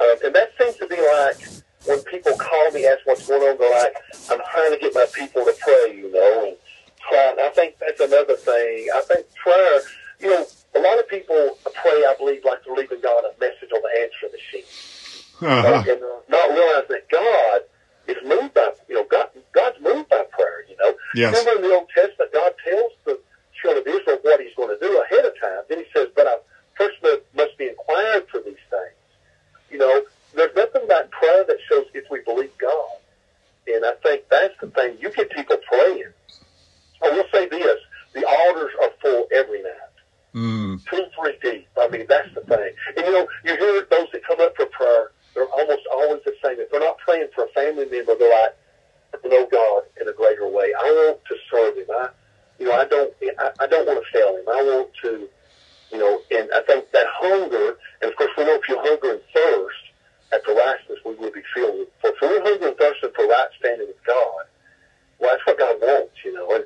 um, 0.00 0.14
and 0.24 0.34
that 0.34 0.50
seems 0.58 0.76
to 0.76 0.86
be 0.86 0.96
like 0.96 1.36
when 1.84 2.00
people 2.04 2.32
call 2.36 2.70
me, 2.72 2.86
ask 2.86 3.00
what's 3.04 3.26
going 3.26 3.42
on, 3.42 3.58
they're 3.58 3.82
like, 3.82 3.94
I'm 4.30 4.40
trying 4.52 4.72
to 4.72 4.78
get 4.78 4.94
my 4.94 5.06
people 5.12 5.44
to 5.44 5.54
pray, 5.58 5.96
you 5.96 6.12
know, 6.12 6.48
and 6.48 6.56
try. 7.08 7.30
And 7.30 7.40
I 7.40 7.48
think 7.50 7.78
that's 7.78 8.00
another 8.00 8.36
thing. 8.36 8.88
I 8.94 9.02
think 9.06 9.26
prayer, 9.34 9.80
you 10.20 10.28
know, 10.30 10.46
a 10.76 10.80
lot 10.80 10.98
of 10.98 11.08
people 11.08 11.58
pray, 11.74 12.04
I 12.06 12.14
believe, 12.18 12.44
like 12.44 12.64
they're 12.64 12.74
leaving 12.74 13.00
God 13.00 13.24
a 13.24 13.32
message 13.40 13.70
on 13.74 13.82
the 13.82 14.00
answer 14.02 14.30
machine. 14.30 14.68
Uh-huh. 15.40 15.84
And 15.86 16.02
uh, 16.02 16.20
not 16.28 16.50
realizing 16.50 16.90
that 16.90 17.08
God 17.10 17.60
is 18.06 18.16
moved 18.24 18.54
by, 18.54 18.70
you 18.88 18.96
know, 18.96 19.06
God, 19.10 19.28
God's 19.52 19.80
moved 19.80 20.10
by 20.10 20.24
prayer, 20.30 20.64
you 20.68 20.76
know. 20.76 20.92
Yes 21.14 21.34
Old 21.46 21.88
Testament, 21.94 22.32
God 22.32 22.52
tells 22.64 22.92
the 23.04 23.20
children 23.60 23.86
of 23.86 24.00
Israel 24.00 24.18
what 24.22 24.40
he's 24.40 24.54
going 24.56 24.68
to 24.68 24.78
do 24.80 25.02
ahead 25.02 25.24
of 25.24 25.32
time. 25.40 25.62
Then 25.68 25.78
he 25.78 25.84
says, 25.94 26.08
but 26.14 26.26
I 26.26 26.38
first 26.76 26.96
must 27.34 27.56
be 27.58 27.68
inquired 27.68 28.28
for 28.30 28.40
these 28.40 28.62
things. 28.70 28.98
You 29.70 29.78
know, 29.78 30.02
there's 30.34 30.54
nothing 30.54 30.84
about 30.84 31.10
prayer 31.10 31.44
that 31.44 31.56
shows 31.68 31.86
if 31.94 32.04
we 32.10 32.20
believe 32.20 32.56
God. 32.58 32.98
And 33.66 33.84
I 33.84 33.92
think 34.02 34.22
that's 34.30 34.54
the 34.60 34.68
thing. 34.68 34.96
You 35.00 35.10
get 35.10 35.30
people 35.30 35.56
praying. 35.68 36.12
I 37.02 37.10
will 37.10 37.24
say 37.32 37.48
this. 37.48 37.78
The 38.14 38.24
altars 38.24 38.72
are 38.82 38.90
full 39.02 39.28
every 39.32 39.62
night. 39.62 39.96
Mm. 40.34 40.84
Two, 40.88 41.04
three 41.18 41.38
deep. 41.42 41.68
I 41.78 41.88
mean, 41.88 42.06
that's 42.08 42.32
the 42.34 42.40
thing. 42.42 42.72
And 42.96 43.06
you 43.06 43.12
know, 43.12 43.28
you 43.44 43.56
hear 43.56 43.86
those 43.90 44.08
that 44.12 44.24
come 44.26 44.40
up 44.40 44.56
for 44.56 44.66
prayer, 44.66 45.10
they're 45.34 45.46
almost 45.46 45.82
always 45.92 46.22
the 46.24 46.34
same. 46.42 46.58
If 46.58 46.70
they're 46.70 46.80
not 46.80 46.98
praying 46.98 47.28
for 47.34 47.44
a 47.44 47.48
family 47.48 47.86
member, 47.86 48.14
they're 48.18 48.42
like, 48.42 48.56
I 49.14 49.28
know 49.28 49.46
God 49.50 49.82
in 50.00 50.08
a 50.08 50.12
greater 50.12 50.48
way. 50.48 50.72
I 50.78 50.84
want 50.84 51.24
to 51.28 51.36
serve 51.50 51.76
Him. 51.76 51.86
I, 51.90 52.08
you 52.58 52.66
know, 52.66 52.72
I 52.72 52.84
don't, 52.84 53.12
I, 53.38 53.50
I 53.60 53.66
don't 53.66 53.86
want 53.86 54.04
to 54.04 54.12
fail 54.12 54.36
Him. 54.36 54.48
I 54.48 54.62
want 54.62 54.90
to, 55.02 55.28
you 55.92 55.98
know, 55.98 56.20
and 56.30 56.48
I 56.54 56.62
think 56.62 56.90
that 56.92 57.06
hunger, 57.08 57.76
and 58.02 58.10
of 58.10 58.16
course 58.16 58.30
we 58.36 58.44
know 58.44 58.54
if 58.54 58.68
you 58.68 58.78
hunger 58.78 59.12
and 59.12 59.20
thirst 59.34 59.84
after 60.32 60.54
righteousness, 60.54 60.98
we 61.04 61.14
will 61.14 61.32
be 61.32 61.42
filled. 61.54 61.86
For 62.00 62.10
if 62.10 62.16
we're 62.20 62.42
hungry 62.42 62.68
and 62.68 62.76
thirsting 62.76 63.10
for 63.16 63.26
right 63.26 63.48
standing 63.58 63.86
with 63.86 64.04
God, 64.06 64.44
well, 65.18 65.30
that's 65.30 65.46
what 65.46 65.58
God 65.58 65.76
wants, 65.80 66.14
you 66.24 66.34
know, 66.34 66.54
and 66.54 66.64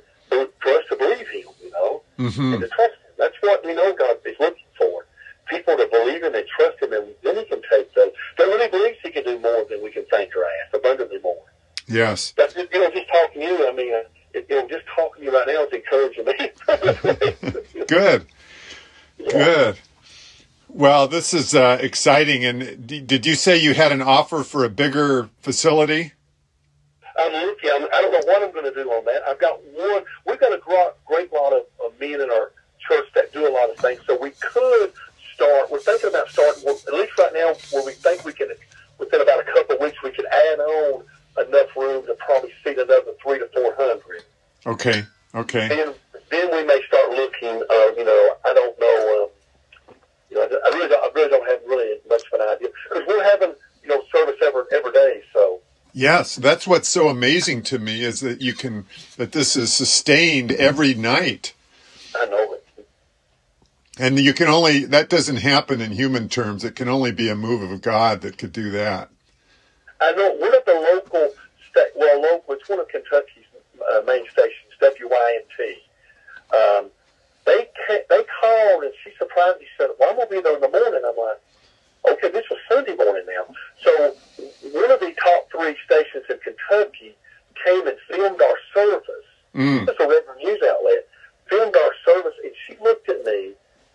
for 0.61 0.71
us 0.71 0.85
to 0.89 0.97
believe 0.97 1.29
Him, 1.29 1.49
you 1.63 1.71
know, 1.71 2.03
mm-hmm. 2.19 2.55
and 2.55 2.61
to 2.63 2.69
trust 2.69 2.99
Him. 3.05 3.13
That's 3.19 3.37
what 3.41 3.65
we 3.65 3.75
know 3.75 3.95
God 3.95 4.17
is 4.25 4.37
looking 4.41 4.65
for. 4.79 5.07
People 5.49 5.77
to 5.77 5.87
believe 5.91 6.23
Him 6.23 6.35
and 6.35 6.47
trust 6.59 6.83
Him, 6.83 6.93
and 6.93 7.15
then 7.23 7.37
He 7.37 7.45
can 7.45 7.63
take 7.71 7.93
those. 7.95 8.13
That 8.39 8.45
really 8.45 8.69
believes 8.69 8.99
He 9.03 9.11
can 9.11 9.25
do 9.25 9.39
more 9.39 9.65
than 9.69 9.83
we 9.83 9.91
can 9.91 10.05
think 10.07 10.35
or 10.35 10.45
ask, 10.45 10.75
abundantly 10.75 11.19
more. 11.23 11.45
Yes. 11.93 12.33
That's 12.37 12.57
you 12.57 12.67
know, 12.73 12.91
just 12.91 13.09
talking 13.09 13.43
to 13.43 13.47
you. 13.47 13.69
I 13.69 13.73
mean, 13.73 13.93
uh, 13.93 14.03
it, 14.35 14.47
you 14.49 14.57
know, 14.57 14.69
just 14.69 14.85
talking 14.95 15.25
to 15.25 15.31
you 15.31 15.37
right 15.37 15.47
now 15.47 15.65
is 15.65 15.73
encouraging 15.73 16.25
me. 16.25 17.85
Good. 17.87 18.27
Good. 19.19 19.79
Well, 20.69 21.07
this 21.07 21.35
is 21.35 21.55
uh, 21.55 21.79
exciting. 21.81 22.45
And 22.45 22.87
d- 22.87 23.01
did 23.01 23.27
you 23.27 23.35
say 23.35 23.57
you 23.59 23.75
had 23.75 23.93
an 23.93 24.01
offer 24.01 24.43
for 24.43 24.65
a 24.65 24.71
bigger 24.71 25.29
facility? 25.41 26.13
I'm 27.19 27.33
looking. 27.33 27.71
I'm, 27.71 27.83
I 27.93 28.01
don't 28.01 28.13
know 28.13 28.33
what 28.33 28.43
I'm 28.43 28.53
going 28.53 28.73
to 28.73 28.83
do 28.83 28.91
on 28.91 29.05
that. 29.05 29.23
I've 29.29 29.39
got 29.39 29.63
one. 29.65 30.05
We've 30.27 30.41
got 30.41 30.53
a 30.55 30.59
gro- 30.59 30.95
great 31.07 31.31
lot 31.33 31.53
of, 31.53 31.65
of 31.85 31.99
men 32.01 32.15
in 32.21 32.31
our 32.31 32.53
church 32.89 33.07
that 33.15 33.33
do 33.35 33.47
a 33.47 33.53
lot 33.53 33.69
of 33.71 33.77
things. 33.77 34.01
So 34.07 34.19
we 34.21 34.31
could 34.31 34.93
start. 35.35 35.71
We're 35.71 35.79
thinking 35.81 36.09
about 36.09 36.31
starting. 36.31 36.65
Well, 36.65 36.79
at 36.89 36.95
least 36.95 37.13
right 37.19 37.33
now, 37.35 37.53
where 37.71 37.85
we 37.85 37.93
think 37.93 38.25
we 38.25 38.33
can, 38.33 38.49
within 38.99 39.21
about 39.21 39.41
a 39.41 39.45
couple 39.45 39.77
of 39.77 39.83
weeks, 39.83 40.03
we 40.03 40.11
could 40.11 40.27
add 40.27 40.59
on 40.59 41.05
enough 41.47 41.77
room 41.77 42.05
to 42.07 42.15
probably 42.15 42.51
seat 42.65 42.79
another 42.79 43.13
three 43.23 43.39
to 43.39 43.49
four 43.55 43.75
hundred. 43.77 44.25
Okay. 44.87 45.05
Okay. 45.35 45.69
Then, 45.69 45.95
then 46.31 46.51
we 46.51 46.65
may 46.65 46.81
start 46.87 47.11
looking. 47.11 47.49
Uh, 47.49 47.93
you 47.97 48.05
know, 48.05 48.37
I 48.45 48.53
don't 48.53 48.79
know. 48.81 49.23
Um, 49.23 49.97
you 50.31 50.37
know, 50.37 50.43
I 50.43 50.69
really, 50.75 50.89
don't, 50.89 51.05
I 51.05 51.11
really 51.15 51.31
don't 51.31 51.49
have 51.49 51.61
really 51.67 51.99
much 52.09 52.23
of 52.33 52.41
an 52.41 52.49
idea 52.49 52.69
because 52.89 53.07
we're 53.07 53.23
having 53.25 53.55
you 53.83 53.89
know 53.89 54.03
service 54.13 54.37
every 54.43 54.63
every 54.73 54.93
day. 54.93 55.23
So 55.33 55.61
Yes, 55.93 56.37
that's 56.37 56.67
what's 56.67 56.89
so 56.89 57.09
amazing 57.09 57.63
to 57.65 57.79
me 57.79 58.03
is 58.03 58.21
that 58.21 58.41
you 58.41 58.55
can 58.55 58.87
that 59.19 59.33
this 59.33 59.57
is 59.57 59.73
sustained 59.73 60.51
every 60.53 60.95
night. 60.95 61.55
I 62.17 62.27
know 62.27 62.55
it. 62.55 62.89
And 63.99 64.19
you 64.19 64.33
can 64.33 64.49
only, 64.49 64.87
that 64.87 65.11
doesn't 65.11 65.37
happen 65.37 65.83
in 65.83 65.93
human 65.93 66.31
terms. 66.31 66.65
It 66.65 66.75
can 66.75 66.89
only 66.89 67.13
be 67.13 67.29
a 67.29 67.37
move 67.37 67.71
of 67.71 67.83
God 67.83 68.23
that 68.23 68.39
could 68.39 68.53
do 68.53 68.71
that. 68.71 69.11
I 70.01 70.13
know 70.13 70.33
one 70.33 70.57
of 70.57 70.65
the 70.65 70.75
local, 70.95 71.31
sta- 71.71 71.93
well, 71.95 72.23
local, 72.23 72.55
it's 72.55 72.69
one 72.71 72.81
of 72.81 72.89
Kentucky's 72.89 73.45
uh, 73.93 74.01
main 74.07 74.25
stations, 74.31 74.62
WYMT. 74.83 75.79
Um, 76.53 76.91
they 77.45 77.69
ca- 77.87 78.07
they 78.09 78.25
called 78.41 78.85
and 78.85 78.93
she 79.03 79.11
surprised 79.19 79.59
me. 79.59 79.67
She 79.67 79.73
said, 79.79 79.91
"Well, 79.99 80.11
I'm 80.11 80.17
gonna 80.17 80.29
be 80.29 80.41
there 80.41 80.55
in 80.55 80.61
the 80.61 80.69
morning." 80.69 81.03
I'm 81.05 81.17
like, 81.17 81.41
"Okay, 82.07 82.29
this 82.29 82.49
was 82.51 82.59
Sunday 82.69 82.95
morning 82.95 83.25
now." 83.27 83.47
So 83.83 84.17
one 84.73 84.91
of 84.91 85.01
the 85.01 85.13
top 85.23 85.51
three 85.51 85.77
stations 85.85 86.25
in 86.29 86.39
Kentucky 86.39 87.17
came 87.65 87.87
and 87.87 87.99
filmed 88.09 88.41
our 88.41 88.59
service. 88.75 89.27
Mm. 89.55 89.89
It's 89.89 90.01
a 90.01 90.07
regular 90.07 90.37
news 90.37 90.63
outlet. 90.63 91.07
Filmed 91.49 91.77
our 91.77 91.95
service, 92.05 92.35
and 92.43 92.53
she 92.67 92.77
looked 92.77 93.09
at 93.09 93.25
me 93.25 93.53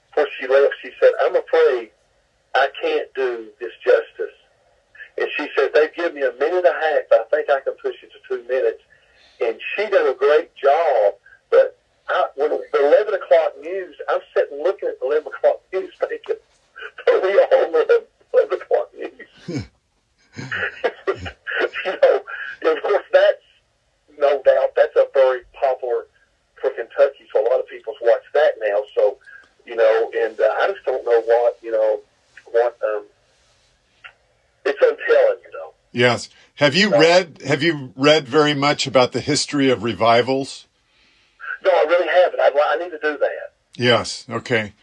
before 0.09 0.27
she 0.37 0.47
left. 0.47 0.75
She 0.81 0.91
said, 0.99 1.11
"I'm 1.21 1.35
afraid 1.35 1.91
I 2.53 2.69
can't 2.81 3.13
do 3.13 3.51
this 3.59 3.73
justice." 3.83 4.35
And 5.17 5.29
she 5.35 5.49
said, 5.55 5.73
"They 5.73 5.87
give 5.89 6.13
me 6.13 6.21
a 6.23 6.31
minute 6.33 6.65
and 6.65 6.65
a 6.65 6.73
half. 6.73 7.11
I 7.11 7.23
think 7.31 7.49
I 7.49 7.61
can 7.61 7.73
push 7.73 7.95
it 8.03 8.11
to 8.11 8.19
two 8.27 8.43
minutes." 8.43 8.81
And 9.41 9.59
she 9.75 9.83
did 9.85 10.07
a 10.07 10.13
great 10.13 10.55
job. 10.55 11.15
But 11.49 11.77
I, 12.09 12.27
when 12.35 12.49
the 12.49 12.79
11 12.79 13.13
o'clock 13.13 13.53
news, 13.61 13.95
I'm 14.09 14.21
sitting 14.35 14.61
looking 14.63 14.89
at 14.89 14.99
the 14.99 15.05
11 15.05 15.27
o'clock 15.27 15.61
news 15.73 15.93
thinking, 15.99 16.35
are 17.07 17.21
we 17.21 17.39
all 17.39 17.71
the 17.71 18.05
11 18.33 18.61
o'clock 18.61 18.89
news? 18.95 19.67
Hmm. 20.37 20.43
you 21.07 21.91
know, 22.03 22.21
and 22.61 22.77
of 22.77 22.83
course, 22.83 23.05
that's 23.11 23.41
no 24.19 24.41
doubt, 24.43 24.75
that's 24.75 24.95
a 24.95 25.07
very 25.13 25.41
popular 25.53 26.05
for 26.61 26.69
Kentucky. 26.71 27.27
So 27.33 27.41
a 27.41 27.45
lot 27.49 27.59
of 27.59 27.67
people's 27.67 27.97
watch 28.01 28.23
that 28.33 28.53
now. 28.61 28.83
So, 28.95 29.17
you 29.65 29.75
know, 29.75 30.11
and 30.15 30.39
uh, 30.39 30.53
I 30.61 30.71
just 30.71 30.85
don't 30.85 31.05
know 31.05 31.21
what, 31.21 31.57
you 31.61 31.71
know, 31.71 31.99
what, 32.51 32.77
um, 32.83 33.05
it's 34.65 34.79
untelling, 34.81 35.39
you 35.43 35.51
know. 35.53 35.73
Yes. 35.97 36.29
Have 36.57 36.75
you 36.75 36.91
read, 36.91 37.41
have 37.47 37.63
you 37.63 37.91
read 37.95 38.27
very 38.27 38.53
much 38.53 38.85
about 38.85 39.13
the 39.13 39.19
history 39.19 39.71
of 39.71 39.81
revivals? 39.81 40.67
No, 41.65 41.71
I 41.71 41.85
really 41.89 42.07
haven't. 42.07 42.39
I'd, 42.39 42.53
I 42.53 42.75
need 42.77 42.91
to 42.91 42.99
do 42.99 43.17
that. 43.17 43.53
Yes. 43.77 44.23
Okay. 44.29 44.73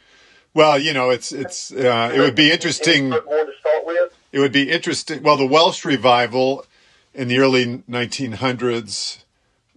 Well, 0.54 0.76
you 0.76 0.92
know, 0.92 1.10
it's, 1.10 1.30
it's, 1.30 1.70
uh, 1.70 2.10
it 2.12 2.18
would 2.18 2.34
be 2.34 2.50
interesting. 2.50 3.10
More 3.10 3.20
to 3.20 3.52
start 3.60 3.86
with? 3.86 4.12
It 4.32 4.40
would 4.40 4.50
be 4.50 4.68
interesting. 4.68 5.22
Well, 5.22 5.36
the 5.36 5.46
Welsh 5.46 5.84
revival 5.84 6.66
in 7.14 7.28
the 7.28 7.38
early 7.38 7.84
1900s 7.88 9.18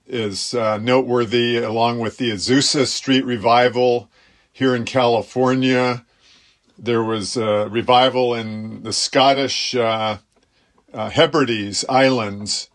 is 0.08 0.56
uh, 0.56 0.78
noteworthy, 0.78 1.58
along 1.58 2.00
with 2.00 2.18
the 2.18 2.32
Azusa 2.32 2.88
Street 2.88 3.26
revival 3.26 4.10
here 4.52 4.76
in 4.76 4.86
California. 4.86 6.04
There 6.80 7.04
was 7.04 7.38
a 7.38 7.68
revival 7.70 8.34
in 8.34 8.82
the 8.82 8.94
Scottish 8.94 9.76
uh, 9.76 10.18
uh, 10.94 11.10
Hebrides 11.10 11.86
Islands. 11.90 12.70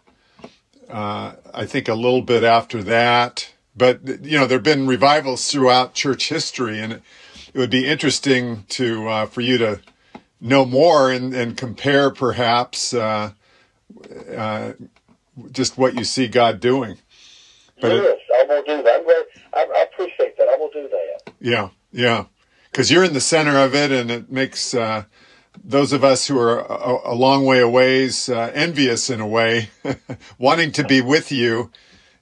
Uh, 0.89 1.35
I 1.55 1.65
think 1.67 1.89
a 1.89 1.95
little 1.95 2.23
bit 2.23 2.45
after 2.45 2.83
that, 2.83 3.51
but 3.75 4.07
you 4.25 4.39
know 4.39 4.47
there 4.47 4.59
have 4.59 4.63
been 4.65 4.87
revivals 4.87 5.51
throughout 5.51 5.95
church 5.95 6.29
history, 6.29 6.79
and 6.81 6.93
it, 6.95 7.03
it 7.55 7.59
would 7.59 7.71
be 7.71 7.87
interesting 7.87 8.65
to 8.71 9.09
uh, 9.09 9.27
for 9.27 9.41
you 9.41 9.57
to 9.59 9.81
know 10.41 10.67
more 10.67 11.11
and, 11.11 11.33
and 11.33 11.57
compare 11.57 12.11
perhaps 12.11 12.93
uh, 12.93 13.31
uh, 14.37 14.73
just 15.51 15.79
what 15.79 15.95
you 15.95 16.05
see 16.05 16.29
God 16.29 16.61
doing. 16.61 16.99
But 17.81 17.93
it- 17.93 18.03
yes, 18.03 18.19
I 18.35 18.45
will 18.47 18.63
do 18.63 18.83
that. 18.83 18.95
I'm 18.99 19.05
glad, 19.05 19.25
I, 19.55 19.67
I 19.79 19.83
appreciate 19.91 20.37
that. 20.37 20.49
I 20.49 20.57
will 20.57 20.71
do 20.71 20.89
that. 20.91 21.33
Yeah, 21.41 21.71
yeah, 21.93 22.25
because 22.71 22.91
you're 22.91 23.05
in 23.05 23.15
the 23.15 23.21
center 23.21 23.57
of 23.59 23.75
it, 23.75 23.91
and 23.91 24.11
it 24.11 24.31
makes 24.31 24.75
uh, 24.75 25.05
those 25.65 25.93
of 25.93 26.03
us 26.05 26.27
who 26.27 26.39
are 26.39 26.61
a, 26.61 27.13
a 27.13 27.15
long 27.15 27.45
way 27.45 27.61
away 27.61 28.09
uh, 28.29 28.51
envious 28.55 29.11
in 29.11 29.21
a 29.21 29.27
way, 29.27 29.71
wanting 30.39 30.73
to 30.73 30.85
be 30.85 31.01
with 31.01 31.31
you 31.31 31.71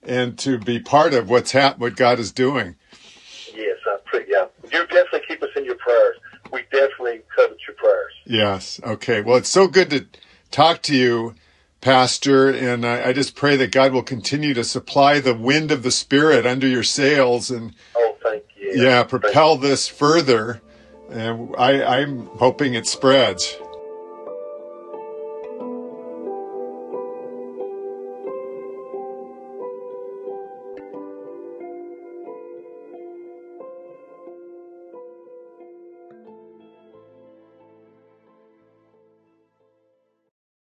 and 0.02 0.38
to 0.38 0.58
be 0.58 0.78
part 0.80 1.14
of 1.14 1.28
what's 1.28 1.52
hap- 1.52 1.78
what 1.78 1.96
God 1.96 2.18
is 2.18 2.32
doing. 2.32 2.76
Yes, 3.54 3.76
I 3.86 3.96
pre- 4.04 4.26
yeah. 4.28 4.46
You 4.64 4.86
definitely 4.86 5.22
keep 5.26 5.42
us 5.42 5.50
in 5.56 5.64
your 5.64 5.76
prayers. 5.76 6.16
We 6.52 6.62
definitely 6.72 7.20
covet 7.34 7.58
your 7.66 7.76
prayers. 7.76 8.12
Yes. 8.24 8.80
Okay. 8.84 9.20
Well, 9.20 9.36
it's 9.36 9.48
so 9.48 9.66
good 9.66 9.90
to 9.90 10.06
talk 10.50 10.82
to 10.82 10.94
you, 10.94 11.34
Pastor, 11.80 12.48
and 12.50 12.84
I, 12.84 13.08
I 13.08 13.12
just 13.12 13.34
pray 13.34 13.56
that 13.56 13.72
God 13.72 13.92
will 13.92 14.02
continue 14.02 14.54
to 14.54 14.64
supply 14.64 15.20
the 15.20 15.34
wind 15.34 15.70
of 15.70 15.82
the 15.82 15.90
Spirit 15.90 16.46
under 16.46 16.66
your 16.66 16.82
sails 16.82 17.50
and 17.50 17.74
Oh, 17.96 18.16
thank 18.22 18.44
you. 18.56 18.72
yeah, 18.74 18.98
Thank 19.02 19.10
propel 19.10 19.56
this 19.56 19.88
further. 19.88 20.60
And 21.10 21.54
I, 21.58 22.00
I'm 22.00 22.26
hoping 22.38 22.74
it 22.74 22.86
spreads. 22.86 23.56